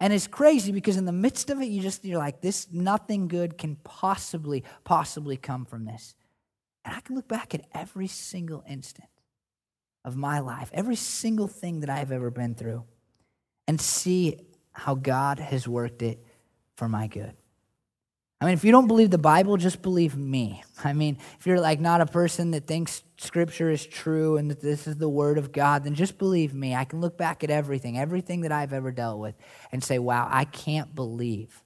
[0.00, 3.28] And it's crazy because in the midst of it you just you're like this nothing
[3.28, 6.14] good can possibly possibly come from this.
[6.84, 9.08] And I can look back at every single instant
[10.04, 12.84] of my life, every single thing that I've ever been through,
[13.66, 14.38] and see
[14.72, 16.24] how God has worked it
[16.76, 17.34] for my good.
[18.40, 20.62] I mean, if you don't believe the Bible, just believe me.
[20.82, 24.60] I mean, if you're like not a person that thinks Scripture is true and that
[24.60, 26.74] this is the Word of God, then just believe me.
[26.74, 29.34] I can look back at everything, everything that I've ever dealt with,
[29.72, 31.62] and say, wow, I can't believe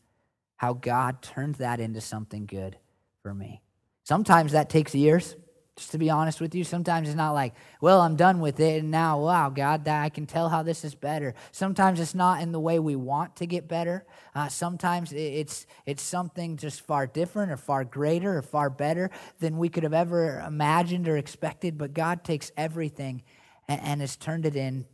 [0.56, 2.76] how God turned that into something good
[3.22, 3.62] for me.
[4.04, 5.34] Sometimes that takes years,
[5.78, 6.64] just to be honest with you.
[6.64, 10.26] Sometimes it's not like, well, I'm done with it, and now, wow, God, I can
[10.26, 11.34] tell how this is better.
[11.52, 14.04] Sometimes it's not in the way we want to get better.
[14.34, 19.56] Uh, sometimes it's it's something just far different, or far greater, or far better than
[19.56, 21.78] we could have ever imagined or expected.
[21.78, 23.22] But God takes everything
[23.68, 24.84] and, and has turned it in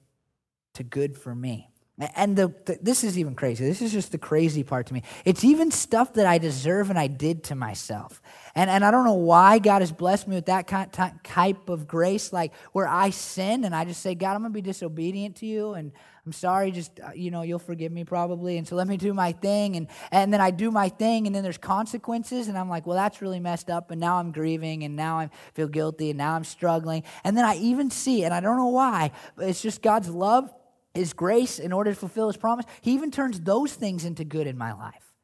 [0.74, 1.70] to good for me.
[1.96, 3.64] And the, the, this is even crazy.
[3.64, 5.04] This is just the crazy part to me.
[5.24, 8.20] It's even stuff that I deserve and I did to myself.
[8.56, 10.92] And, and I don't know why God has blessed me with that kind,
[11.22, 14.54] type of grace, like where I sin and I just say, God, I'm going to
[14.54, 15.74] be disobedient to you.
[15.74, 15.92] And
[16.26, 18.56] I'm sorry, just, uh, you know, you'll forgive me probably.
[18.56, 19.76] And so let me do my thing.
[19.76, 22.48] And, and then I do my thing, and then there's consequences.
[22.48, 23.90] And I'm like, well, that's really messed up.
[23.92, 27.04] And now I'm grieving, and now I feel guilty, and now I'm struggling.
[27.22, 30.50] And then I even see, and I don't know why, but it's just God's love,
[30.94, 32.64] His grace in order to fulfill His promise.
[32.80, 35.14] He even turns those things into good in my life.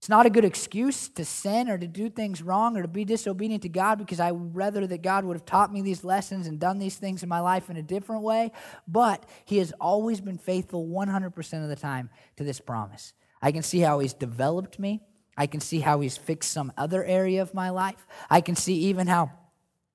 [0.00, 3.04] It's not a good excuse to sin or to do things wrong or to be
[3.04, 6.58] disobedient to God because I rather that God would have taught me these lessons and
[6.58, 8.50] done these things in my life in a different way.
[8.88, 13.12] But He has always been faithful 100% of the time to this promise.
[13.42, 15.02] I can see how He's developed me.
[15.36, 18.06] I can see how He's fixed some other area of my life.
[18.30, 19.32] I can see even how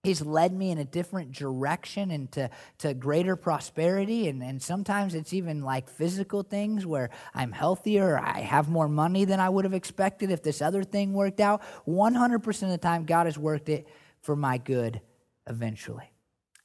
[0.06, 2.50] He's led me in a different direction and to,
[2.80, 4.28] to greater prosperity.
[4.28, 9.26] And, and sometimes it's even like physical things where I'm healthier, I have more money
[9.26, 11.62] than I would have expected if this other thing worked out.
[11.88, 13.88] 100% of the time, God has worked it
[14.22, 15.02] for my good
[15.48, 16.12] eventually.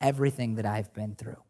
[0.01, 1.43] Everything that I've been through.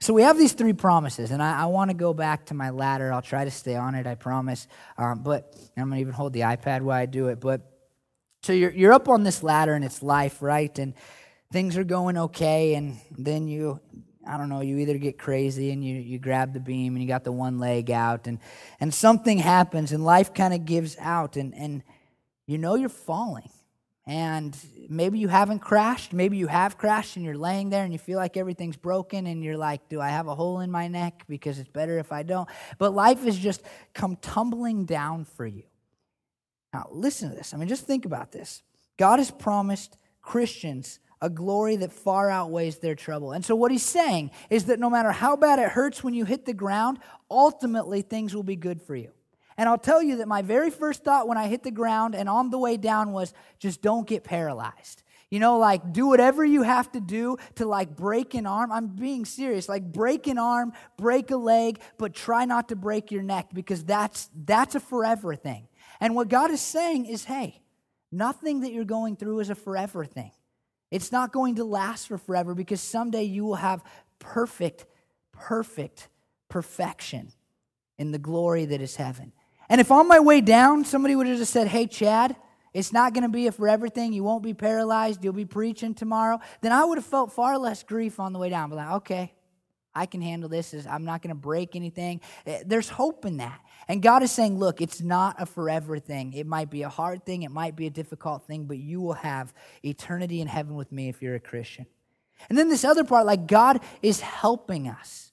[0.00, 2.70] So we have these three promises, and I, I want to go back to my
[2.70, 3.12] ladder.
[3.12, 4.68] I'll try to stay on it, I promise.
[4.96, 7.40] Um, but I'm going to even hold the iPad while I do it.
[7.40, 7.77] But
[8.48, 10.78] so you're, you're up on this ladder and it's life, right?
[10.78, 10.94] And
[11.52, 12.76] things are going okay.
[12.76, 13.78] And then you,
[14.26, 17.06] I don't know, you either get crazy and you, you grab the beam and you
[17.06, 18.38] got the one leg out and,
[18.80, 21.82] and something happens and life kind of gives out and, and
[22.46, 23.50] you know you're falling.
[24.06, 24.56] And
[24.88, 26.14] maybe you haven't crashed.
[26.14, 29.44] Maybe you have crashed and you're laying there and you feel like everything's broken and
[29.44, 31.24] you're like, do I have a hole in my neck?
[31.28, 32.48] Because it's better if I don't.
[32.78, 33.60] But life has just
[33.92, 35.64] come tumbling down for you.
[36.72, 37.54] Now, listen to this.
[37.54, 38.62] I mean, just think about this.
[38.98, 43.32] God has promised Christians a glory that far outweighs their trouble.
[43.32, 46.24] And so, what he's saying is that no matter how bad it hurts when you
[46.24, 46.98] hit the ground,
[47.30, 49.10] ultimately things will be good for you.
[49.56, 52.28] And I'll tell you that my very first thought when I hit the ground and
[52.28, 55.02] on the way down was just don't get paralyzed.
[55.30, 58.72] You know, like do whatever you have to do to like break an arm.
[58.72, 59.68] I'm being serious.
[59.68, 63.84] Like break an arm, break a leg, but try not to break your neck because
[63.84, 65.68] that's that's a forever thing.
[66.00, 67.60] And what God is saying is hey,
[68.10, 70.32] nothing that you're going through is a forever thing.
[70.90, 73.84] It's not going to last for forever because someday you will have
[74.18, 74.86] perfect,
[75.32, 76.08] perfect
[76.48, 77.32] perfection
[77.98, 79.32] in the glory that is heaven.
[79.68, 82.36] And if on my way down, somebody would have just said, Hey, Chad,
[82.72, 84.12] it's not going to be a forever thing.
[84.12, 85.22] You won't be paralyzed.
[85.22, 86.40] You'll be preaching tomorrow.
[86.60, 88.70] Then I would have felt far less grief on the way down.
[88.70, 89.32] But like, okay,
[89.98, 90.72] I can handle this.
[90.72, 92.20] Is I'm not going to break anything.
[92.46, 93.60] Eh, there's hope in that.
[93.88, 96.34] And God is saying, look, it's not a forever thing.
[96.34, 99.14] It might be a hard thing, it might be a difficult thing, but you will
[99.14, 101.86] have eternity in heaven with me if you're a Christian.
[102.48, 105.27] And then this other part, like God is helping us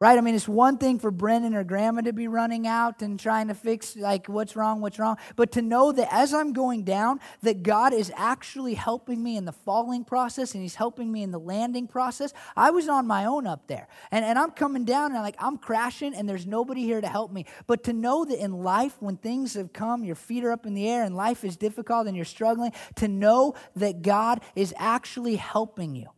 [0.00, 0.16] right?
[0.16, 3.48] I mean, it's one thing for Brendan or Grandma to be running out and trying
[3.48, 5.16] to fix, like, what's wrong, what's wrong.
[5.34, 9.44] But to know that as I'm going down, that God is actually helping me in
[9.44, 12.32] the falling process and He's helping me in the landing process.
[12.56, 13.88] I was on my own up there.
[14.12, 17.08] And, and I'm coming down and I'm like, I'm crashing and there's nobody here to
[17.08, 17.46] help me.
[17.66, 20.74] But to know that in life, when things have come, your feet are up in
[20.74, 25.36] the air and life is difficult and you're struggling, to know that God is actually
[25.36, 26.08] helping you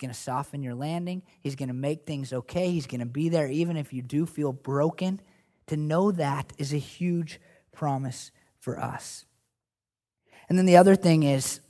[0.00, 1.22] going to soften your landing.
[1.40, 2.70] He's going to make things okay.
[2.70, 5.20] He's going to be there even if you do feel broken.
[5.68, 7.40] To know that is a huge
[7.70, 9.24] promise for us.
[10.48, 11.60] And then the other thing is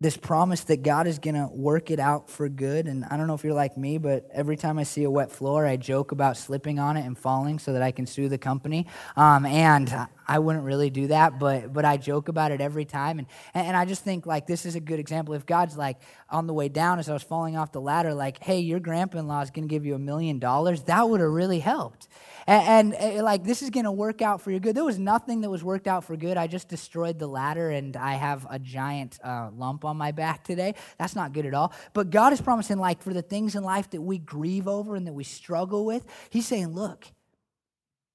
[0.00, 2.86] this promise that God is going to work it out for good.
[2.86, 5.30] And I don't know if you're like me, but every time I see a wet
[5.30, 8.38] floor, I joke about slipping on it and falling so that I can sue the
[8.38, 8.86] company.
[9.16, 9.92] Um, and
[10.30, 13.18] I wouldn't really do that, but but I joke about it every time.
[13.18, 15.34] And and I just think like this is a good example.
[15.34, 15.96] If God's like
[16.30, 19.40] on the way down as I was falling off the ladder, like, hey, your grandpa-in-law
[19.40, 22.06] is going to give you a million dollars, that would have really helped.
[22.46, 24.74] And, and, eh, like, this is to work out for your good.
[24.76, 26.36] There was nothing that was worked out for good.
[26.36, 30.44] I just destroyed the ladder and I have a giant uh, lump on my back
[30.44, 30.74] today.
[30.98, 31.72] That's not good at all.
[31.92, 35.06] But God is promising, like, for the things in life that we grieve over and
[35.06, 37.06] that we struggle with, He's saying, look,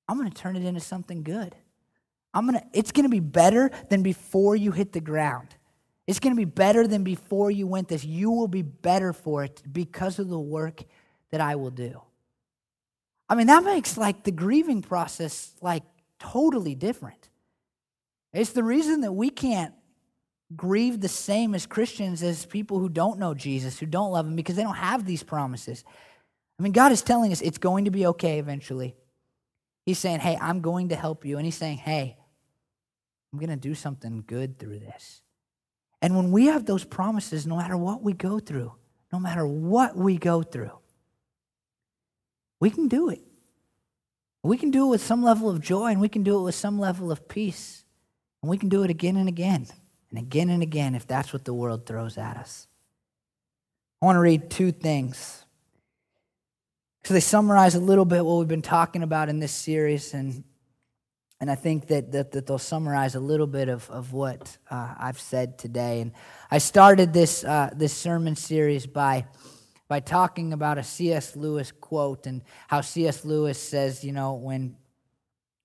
[0.08, 1.56] I'm going to turn it into something good.
[2.36, 5.48] I'm gonna, it's going to be better than before you hit the ground.
[6.06, 8.04] It's going to be better than before you went this.
[8.04, 10.84] You will be better for it because of the work
[11.32, 12.02] that I will do.
[13.28, 15.84] I mean, that makes like the grieving process like
[16.20, 17.30] totally different.
[18.34, 19.74] It's the reason that we can't
[20.56, 24.36] grieve the same as Christians as people who don't know Jesus, who don't love him,
[24.36, 25.84] because they don't have these promises.
[26.60, 28.96] I mean, God is telling us it's going to be okay eventually.
[29.86, 31.38] He's saying, Hey, I'm going to help you.
[31.38, 32.18] And He's saying, Hey,
[33.36, 35.22] I'm going to do something good through this.
[36.02, 38.72] And when we have those promises, no matter what we go through,
[39.12, 40.72] no matter what we go through,
[42.62, 43.22] we can do it.
[44.42, 46.56] We can do it with some level of joy and we can do it with
[46.56, 47.84] some level of peace.
[48.42, 49.68] And we can do it again and again
[50.12, 52.68] and again and again if that's what the world throws at us.
[54.02, 55.44] I want to read two things.
[57.04, 60.46] So they summarize a little bit what we've been talking about in this series, and,
[61.42, 64.96] and I think that, that, that they'll summarize a little bit of, of what uh,
[64.98, 66.02] I've said today.
[66.02, 66.14] And
[66.50, 69.26] I started this, uh, this sermon series by
[69.88, 71.36] by talking about a C.S.
[71.36, 73.24] Lewis quote and how C.S.
[73.24, 74.76] Lewis says, you know, when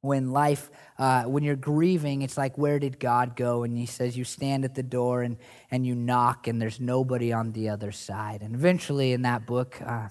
[0.02, 4.16] when life uh, when you're grieving it's like where did god go and he says
[4.16, 5.36] you stand at the door and,
[5.70, 9.78] and you knock and there's nobody on the other side and eventually in that book
[9.84, 10.08] uh,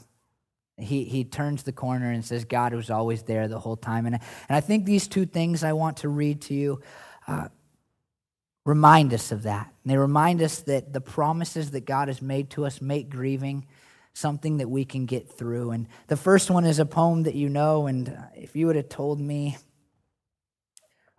[0.79, 4.15] he, he turns the corner and says god was always there the whole time and,
[4.15, 6.81] and i think these two things i want to read to you
[7.27, 7.47] uh,
[8.65, 12.49] remind us of that and they remind us that the promises that god has made
[12.49, 13.65] to us make grieving
[14.13, 15.71] something that we can get through.
[15.71, 17.87] And the first one is a poem that you know.
[17.87, 19.57] And if you would have told me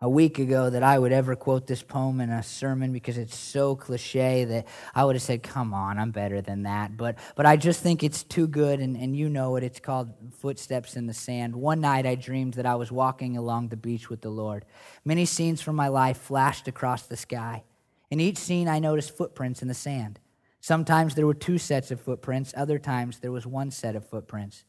[0.03, 3.36] a week ago that I would ever quote this poem in a sermon because it's
[3.36, 6.96] so cliche that I would have said, Come on, I'm better than that.
[6.96, 9.62] But, but I just think it's too good, and, and you know it.
[9.62, 11.55] It's called Footsteps in the Sand.
[11.55, 14.64] One night I dreamed that I was walking along the beach with the Lord.
[15.05, 17.64] Many scenes from my life flashed across the sky.
[18.11, 20.18] In each scene, I noticed footprints in the sand.
[20.62, 24.64] Sometimes there were two sets of footprints, other times there was one set of footprints.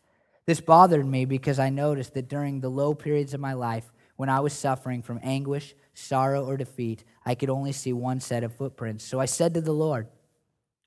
[0.46, 4.30] This bothered me because I noticed that during the low periods of my life, when
[4.30, 8.56] I was suffering from anguish, sorrow, or defeat, I could only see one set of
[8.56, 9.04] footprints.
[9.04, 10.08] So I said to the Lord,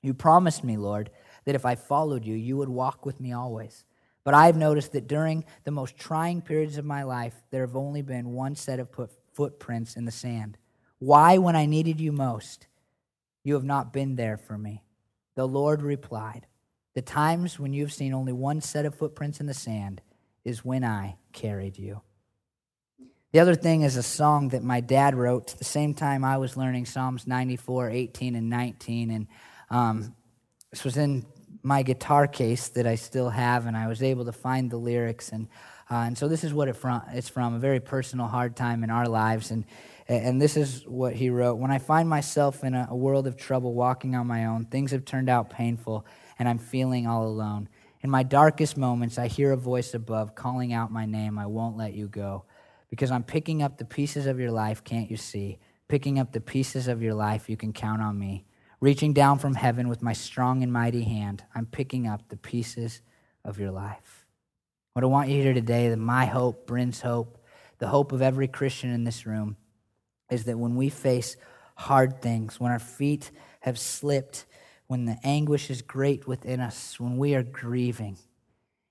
[0.01, 1.09] You promised me, Lord,
[1.45, 3.85] that if I followed you, you would walk with me always.
[4.23, 7.75] But I have noticed that during the most trying periods of my life, there have
[7.75, 8.89] only been one set of
[9.33, 10.57] footprints in the sand.
[10.97, 12.67] Why, when I needed you most,
[13.43, 14.83] you have not been there for me?
[15.35, 16.47] The Lord replied,
[16.95, 20.01] The times when you have seen only one set of footprints in the sand
[20.43, 22.01] is when I carried you.
[23.35, 26.55] The other thing is a song that my dad wrote the same time I was
[26.55, 29.11] learning Psalms 94, 18, and 19.
[29.11, 29.27] And
[29.69, 30.15] um,
[30.71, 31.25] this was in
[31.61, 35.33] my guitar case that I still have, and I was able to find the lyrics.
[35.33, 35.49] And,
[35.91, 38.85] uh, and so this is what it from, it's from a very personal, hard time
[38.85, 39.51] in our lives.
[39.51, 39.65] And
[40.07, 43.73] and this is what he wrote When I find myself in a world of trouble
[43.73, 46.05] walking on my own, things have turned out painful,
[46.39, 47.67] and I'm feeling all alone.
[47.99, 51.37] In my darkest moments, I hear a voice above calling out my name.
[51.37, 52.45] I won't let you go.
[52.95, 55.59] Because I'm picking up the pieces of your life, can't you see?
[55.89, 58.45] Picking up the pieces of your life, you can count on me.
[58.79, 63.01] Reaching down from heaven with my strong and mighty hand, I'm picking up the pieces
[63.43, 64.25] of your life.
[64.93, 67.37] What I want you to hear today, that my hope brings hope,
[67.79, 69.57] the hope of every Christian in this room
[70.31, 71.35] is that when we face
[71.75, 73.29] hard things, when our feet
[73.59, 74.45] have slipped,
[74.87, 78.17] when the anguish is great within us, when we are grieving,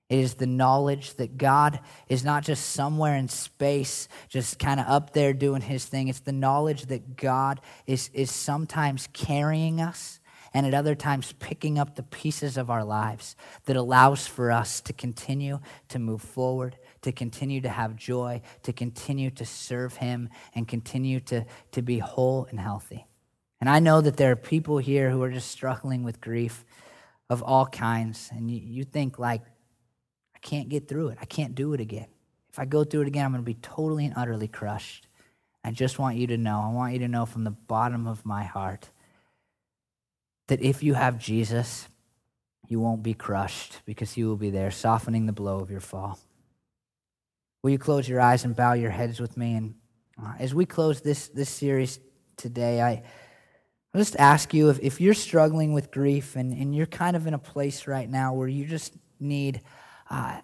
[0.09, 4.85] it is the knowledge that God is not just somewhere in space, just kind of
[4.87, 6.09] up there doing his thing.
[6.09, 10.19] It's the knowledge that God is, is sometimes carrying us
[10.53, 13.35] and at other times picking up the pieces of our lives
[13.65, 18.71] that allows for us to continue to move forward, to continue to have joy, to
[18.71, 23.05] continue to serve Him, and continue to, to be whole and healthy.
[23.59, 26.63] And I know that there are people here who are just struggling with grief
[27.29, 29.41] of all kinds, and you, you think, like,
[30.45, 31.17] can't get through it.
[31.19, 32.05] I can't do it again.
[32.51, 35.07] If I go through it again, I'm going to be totally and utterly crushed.
[35.63, 38.23] I just want you to know, I want you to know from the bottom of
[38.25, 38.89] my heart
[40.47, 41.87] that if you have Jesus,
[42.67, 46.19] you won't be crushed because he will be there, softening the blow of your fall.
[47.63, 49.55] Will you close your eyes and bow your heads with me?
[49.55, 49.75] And
[50.23, 51.99] uh, as we close this, this series
[52.37, 53.03] today, I,
[53.97, 57.33] just ask you if, if you're struggling with grief and, and you're kind of in
[57.33, 59.61] a place right now where you just need
[60.09, 60.39] uh,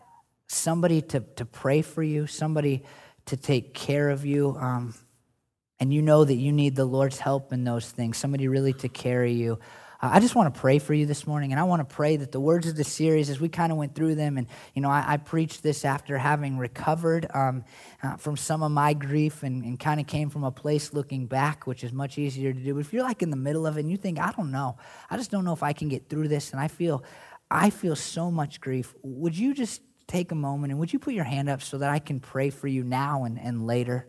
[0.48, 2.84] somebody to, to pray for you, somebody
[3.26, 4.94] to take care of you, um,
[5.80, 8.90] and you know that you need the Lord's help in those things, somebody really to
[8.90, 9.60] carry you.
[10.04, 12.32] I just want to pray for you this morning, and I want to pray that
[12.32, 14.90] the words of the series, as we kind of went through them, and you know,
[14.90, 17.64] I, I preached this after having recovered um,
[18.02, 21.28] uh, from some of my grief, and, and kind of came from a place looking
[21.28, 22.74] back, which is much easier to do.
[22.74, 24.78] But if you're like in the middle of it, and you think, I don't know,
[25.08, 27.04] I just don't know if I can get through this, and I feel,
[27.52, 28.96] I feel so much grief.
[29.04, 31.90] Would you just take a moment and would you put your hand up so that
[31.90, 34.08] I can pray for you now and, and later?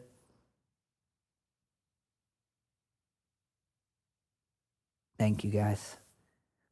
[5.18, 5.96] Thank you, guys.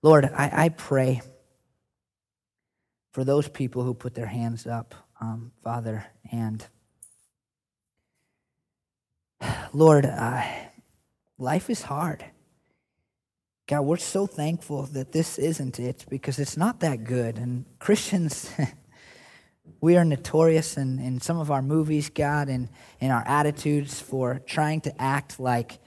[0.03, 1.23] Lord, I, I pray
[3.13, 6.65] for those people who put their hands up, um, Father, and
[9.73, 10.43] Lord, uh,
[11.37, 12.25] life is hard.
[13.71, 17.39] God, we're so thankful that this isn't it because it's not that good.
[17.39, 18.51] And Christians,
[19.81, 22.69] we are notorious in, in some of our movies, God, and
[22.99, 25.79] in our attitudes for trying to act like,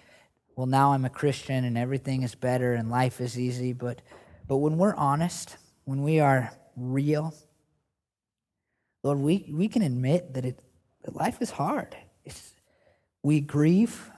[0.56, 3.74] well, now I'm a Christian and everything is better and life is easy.
[3.74, 4.02] But,
[4.48, 7.34] but when we're honest, when we are real,
[9.04, 10.58] Lord, we, we can admit that, it,
[11.04, 11.98] that life is hard.
[12.24, 12.54] It's,
[13.24, 14.10] we grieve,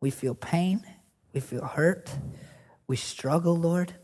[0.00, 0.82] we feel pain,
[1.34, 2.08] we feel hurt,
[2.92, 3.88] we struggle, Lord.
[3.88, 3.98] And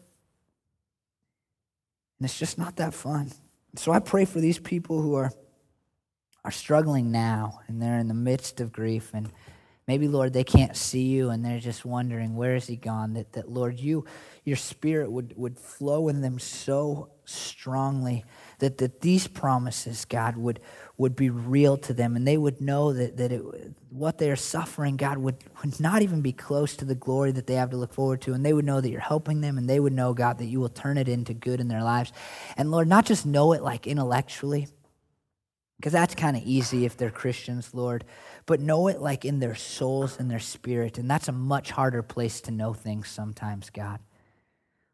[2.25, 3.31] it's just not that fun.
[3.77, 5.31] So I pray for these people who are,
[6.43, 9.31] are struggling now and they're in the midst of grief and
[9.89, 13.15] Maybe, Lord, they can't see you and they're just wondering, where is he gone?
[13.15, 14.05] That, that Lord, you,
[14.45, 18.23] your spirit would, would flow in them so strongly
[18.59, 20.61] that, that these promises, God, would,
[20.97, 23.43] would be real to them and they would know that, that it,
[23.91, 27.47] what they are suffering, God, would, would not even be close to the glory that
[27.47, 28.33] they have to look forward to.
[28.33, 30.61] And they would know that you're helping them and they would know, God, that you
[30.61, 32.13] will turn it into good in their lives.
[32.57, 34.69] And Lord, not just know it like intellectually,
[35.77, 38.05] because that's kind of easy if they're Christians, Lord
[38.49, 40.97] but know it like in their souls and their spirit.
[40.97, 44.01] And that's a much harder place to know things sometimes, God.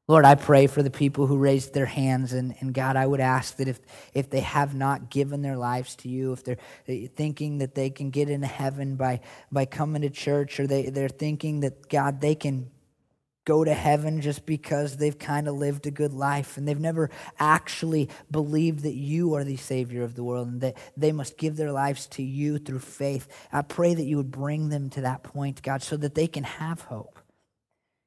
[0.07, 2.35] Lord, I pray for the people who raised their hands.
[2.35, 3.81] And, and God, I would ask that if,
[4.13, 6.59] if they have not given their lives to you, if they're
[7.17, 11.09] thinking that they can get into heaven by, by coming to church, or they, they're
[11.09, 12.71] thinking that, God, they can
[13.47, 17.11] go to heaven just because they've kind of lived a good life and they've never
[17.39, 21.57] actually believed that you are the Savior of the world and that they must give
[21.57, 23.29] their lives to you through faith.
[23.53, 26.45] I pray that you would bring them to that point, God, so that they can
[26.45, 27.19] have hope.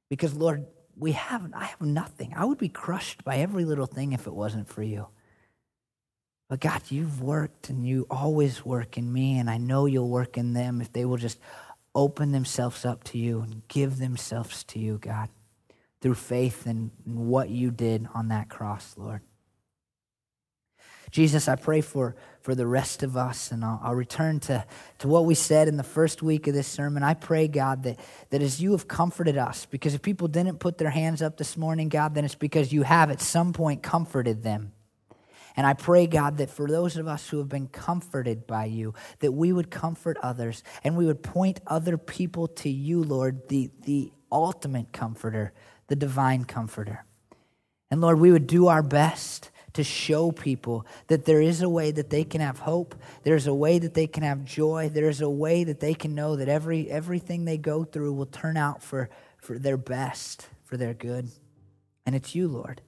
[0.09, 0.65] Because, Lord,
[0.97, 2.33] we have, I have nothing.
[2.35, 5.07] I would be crushed by every little thing if it wasn't for you.
[6.49, 10.37] But God, you've worked and you always work in me, and I know you'll work
[10.37, 11.39] in them if they will just
[11.93, 15.29] open themselves up to you and give themselves to you, God,
[16.01, 19.21] through faith in what you did on that cross, Lord.
[21.11, 24.65] Jesus, I pray for, for the rest of us, and I'll, I'll, return to,
[24.99, 27.01] to what we said in the first week of this sermon.
[27.03, 27.99] I pray, God, that,
[28.29, 31.55] that as you have comforted us, because if people didn't put their hands up this
[31.55, 34.73] morning, God, then it's because you have at some point comforted them.
[35.55, 38.93] And I pray, God, that for those of us who have been comforted by you,
[39.19, 43.71] that we would comfort others and we would point other people to you, Lord, the,
[43.81, 45.53] the ultimate comforter,
[45.87, 47.05] the divine comforter.
[47.89, 51.91] And Lord, we would do our best to show people that there is a way
[51.91, 52.95] that they can have hope.
[53.21, 54.89] There's a way that they can have joy.
[54.91, 58.57] There's a way that they can know that every, everything they go through will turn
[58.57, 59.07] out for,
[59.37, 61.29] for their best, for their good.
[62.07, 62.81] And it's you, Lord.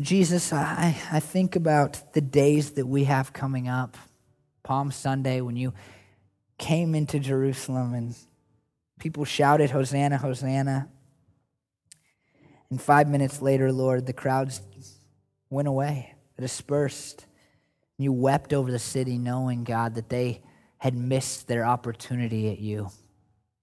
[0.00, 3.96] Jesus, I, I think about the days that we have coming up.
[4.62, 5.74] Palm Sunday, when you
[6.58, 8.14] came into Jerusalem and
[9.00, 10.88] people shouted, Hosanna, Hosanna.
[12.70, 14.62] And five minutes later, Lord, the crowds
[15.50, 17.26] went away, dispersed.
[17.98, 20.42] You wept over the city, knowing, God, that they
[20.78, 22.90] had missed their opportunity at you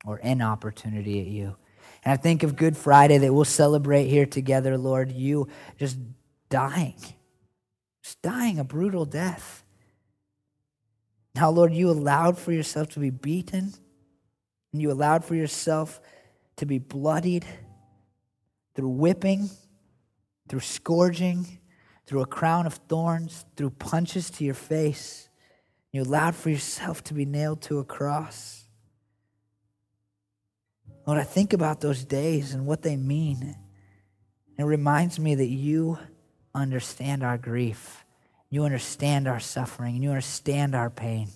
[0.06, 1.56] or an opportunity at you.
[2.04, 5.12] And I think of Good Friday that we'll celebrate here together, Lord.
[5.12, 5.48] You
[5.80, 5.98] just
[6.50, 6.96] dying,
[8.04, 9.64] just dying a brutal death.
[11.34, 13.74] Now, Lord, you allowed for yourself to be beaten,
[14.74, 16.00] and you allowed for yourself
[16.58, 17.46] to be bloodied
[18.78, 19.50] through whipping,
[20.48, 21.60] through scourging,
[22.06, 25.30] through a crown of thorns, through punches to your face.
[25.92, 28.66] You allowed for yourself to be nailed to a cross.
[31.08, 33.56] Lord, I think about those days and what they mean.
[34.60, 35.98] It reminds me that you
[36.54, 38.06] understand our grief.
[38.52, 41.30] You understand our suffering, and you understand our pain.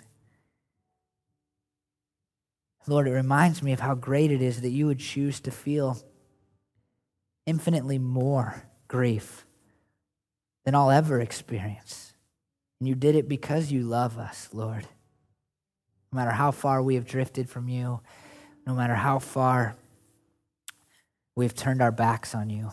[2.86, 5.98] Lord, it reminds me of how great it is that you would choose to feel
[7.46, 9.46] infinitely more grief
[10.66, 12.14] than I'll ever experience.
[12.80, 14.88] And you did it because you love us, Lord.
[16.12, 18.02] No matter how far we have drifted from you,
[18.66, 19.76] no matter how far
[21.36, 22.72] we've turned our backs on you.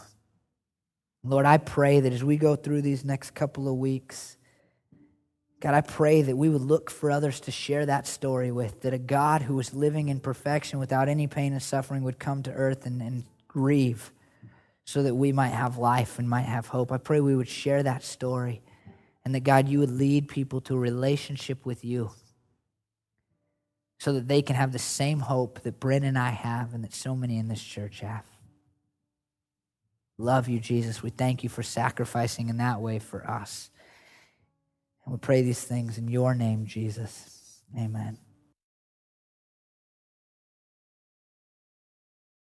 [1.25, 4.37] Lord, I pray that as we go through these next couple of weeks,
[5.61, 8.95] God, I pray that we would look for others to share that story with, that
[8.95, 12.53] a God who was living in perfection without any pain and suffering would come to
[12.53, 14.13] earth and, and grieve
[14.89, 16.91] so that we might have life and might have hope.
[16.91, 18.63] I pray we would share that story
[19.23, 22.11] and that, God, you would lead people to a relationship with you
[23.99, 26.95] so that they can have the same hope that Brent and I have and that
[26.95, 28.25] so many in this church have.
[30.17, 31.03] Love you, Jesus.
[31.03, 33.69] We thank you for sacrificing in that way for us.
[35.05, 37.61] And we pray these things in your name, Jesus.
[37.77, 38.17] Amen.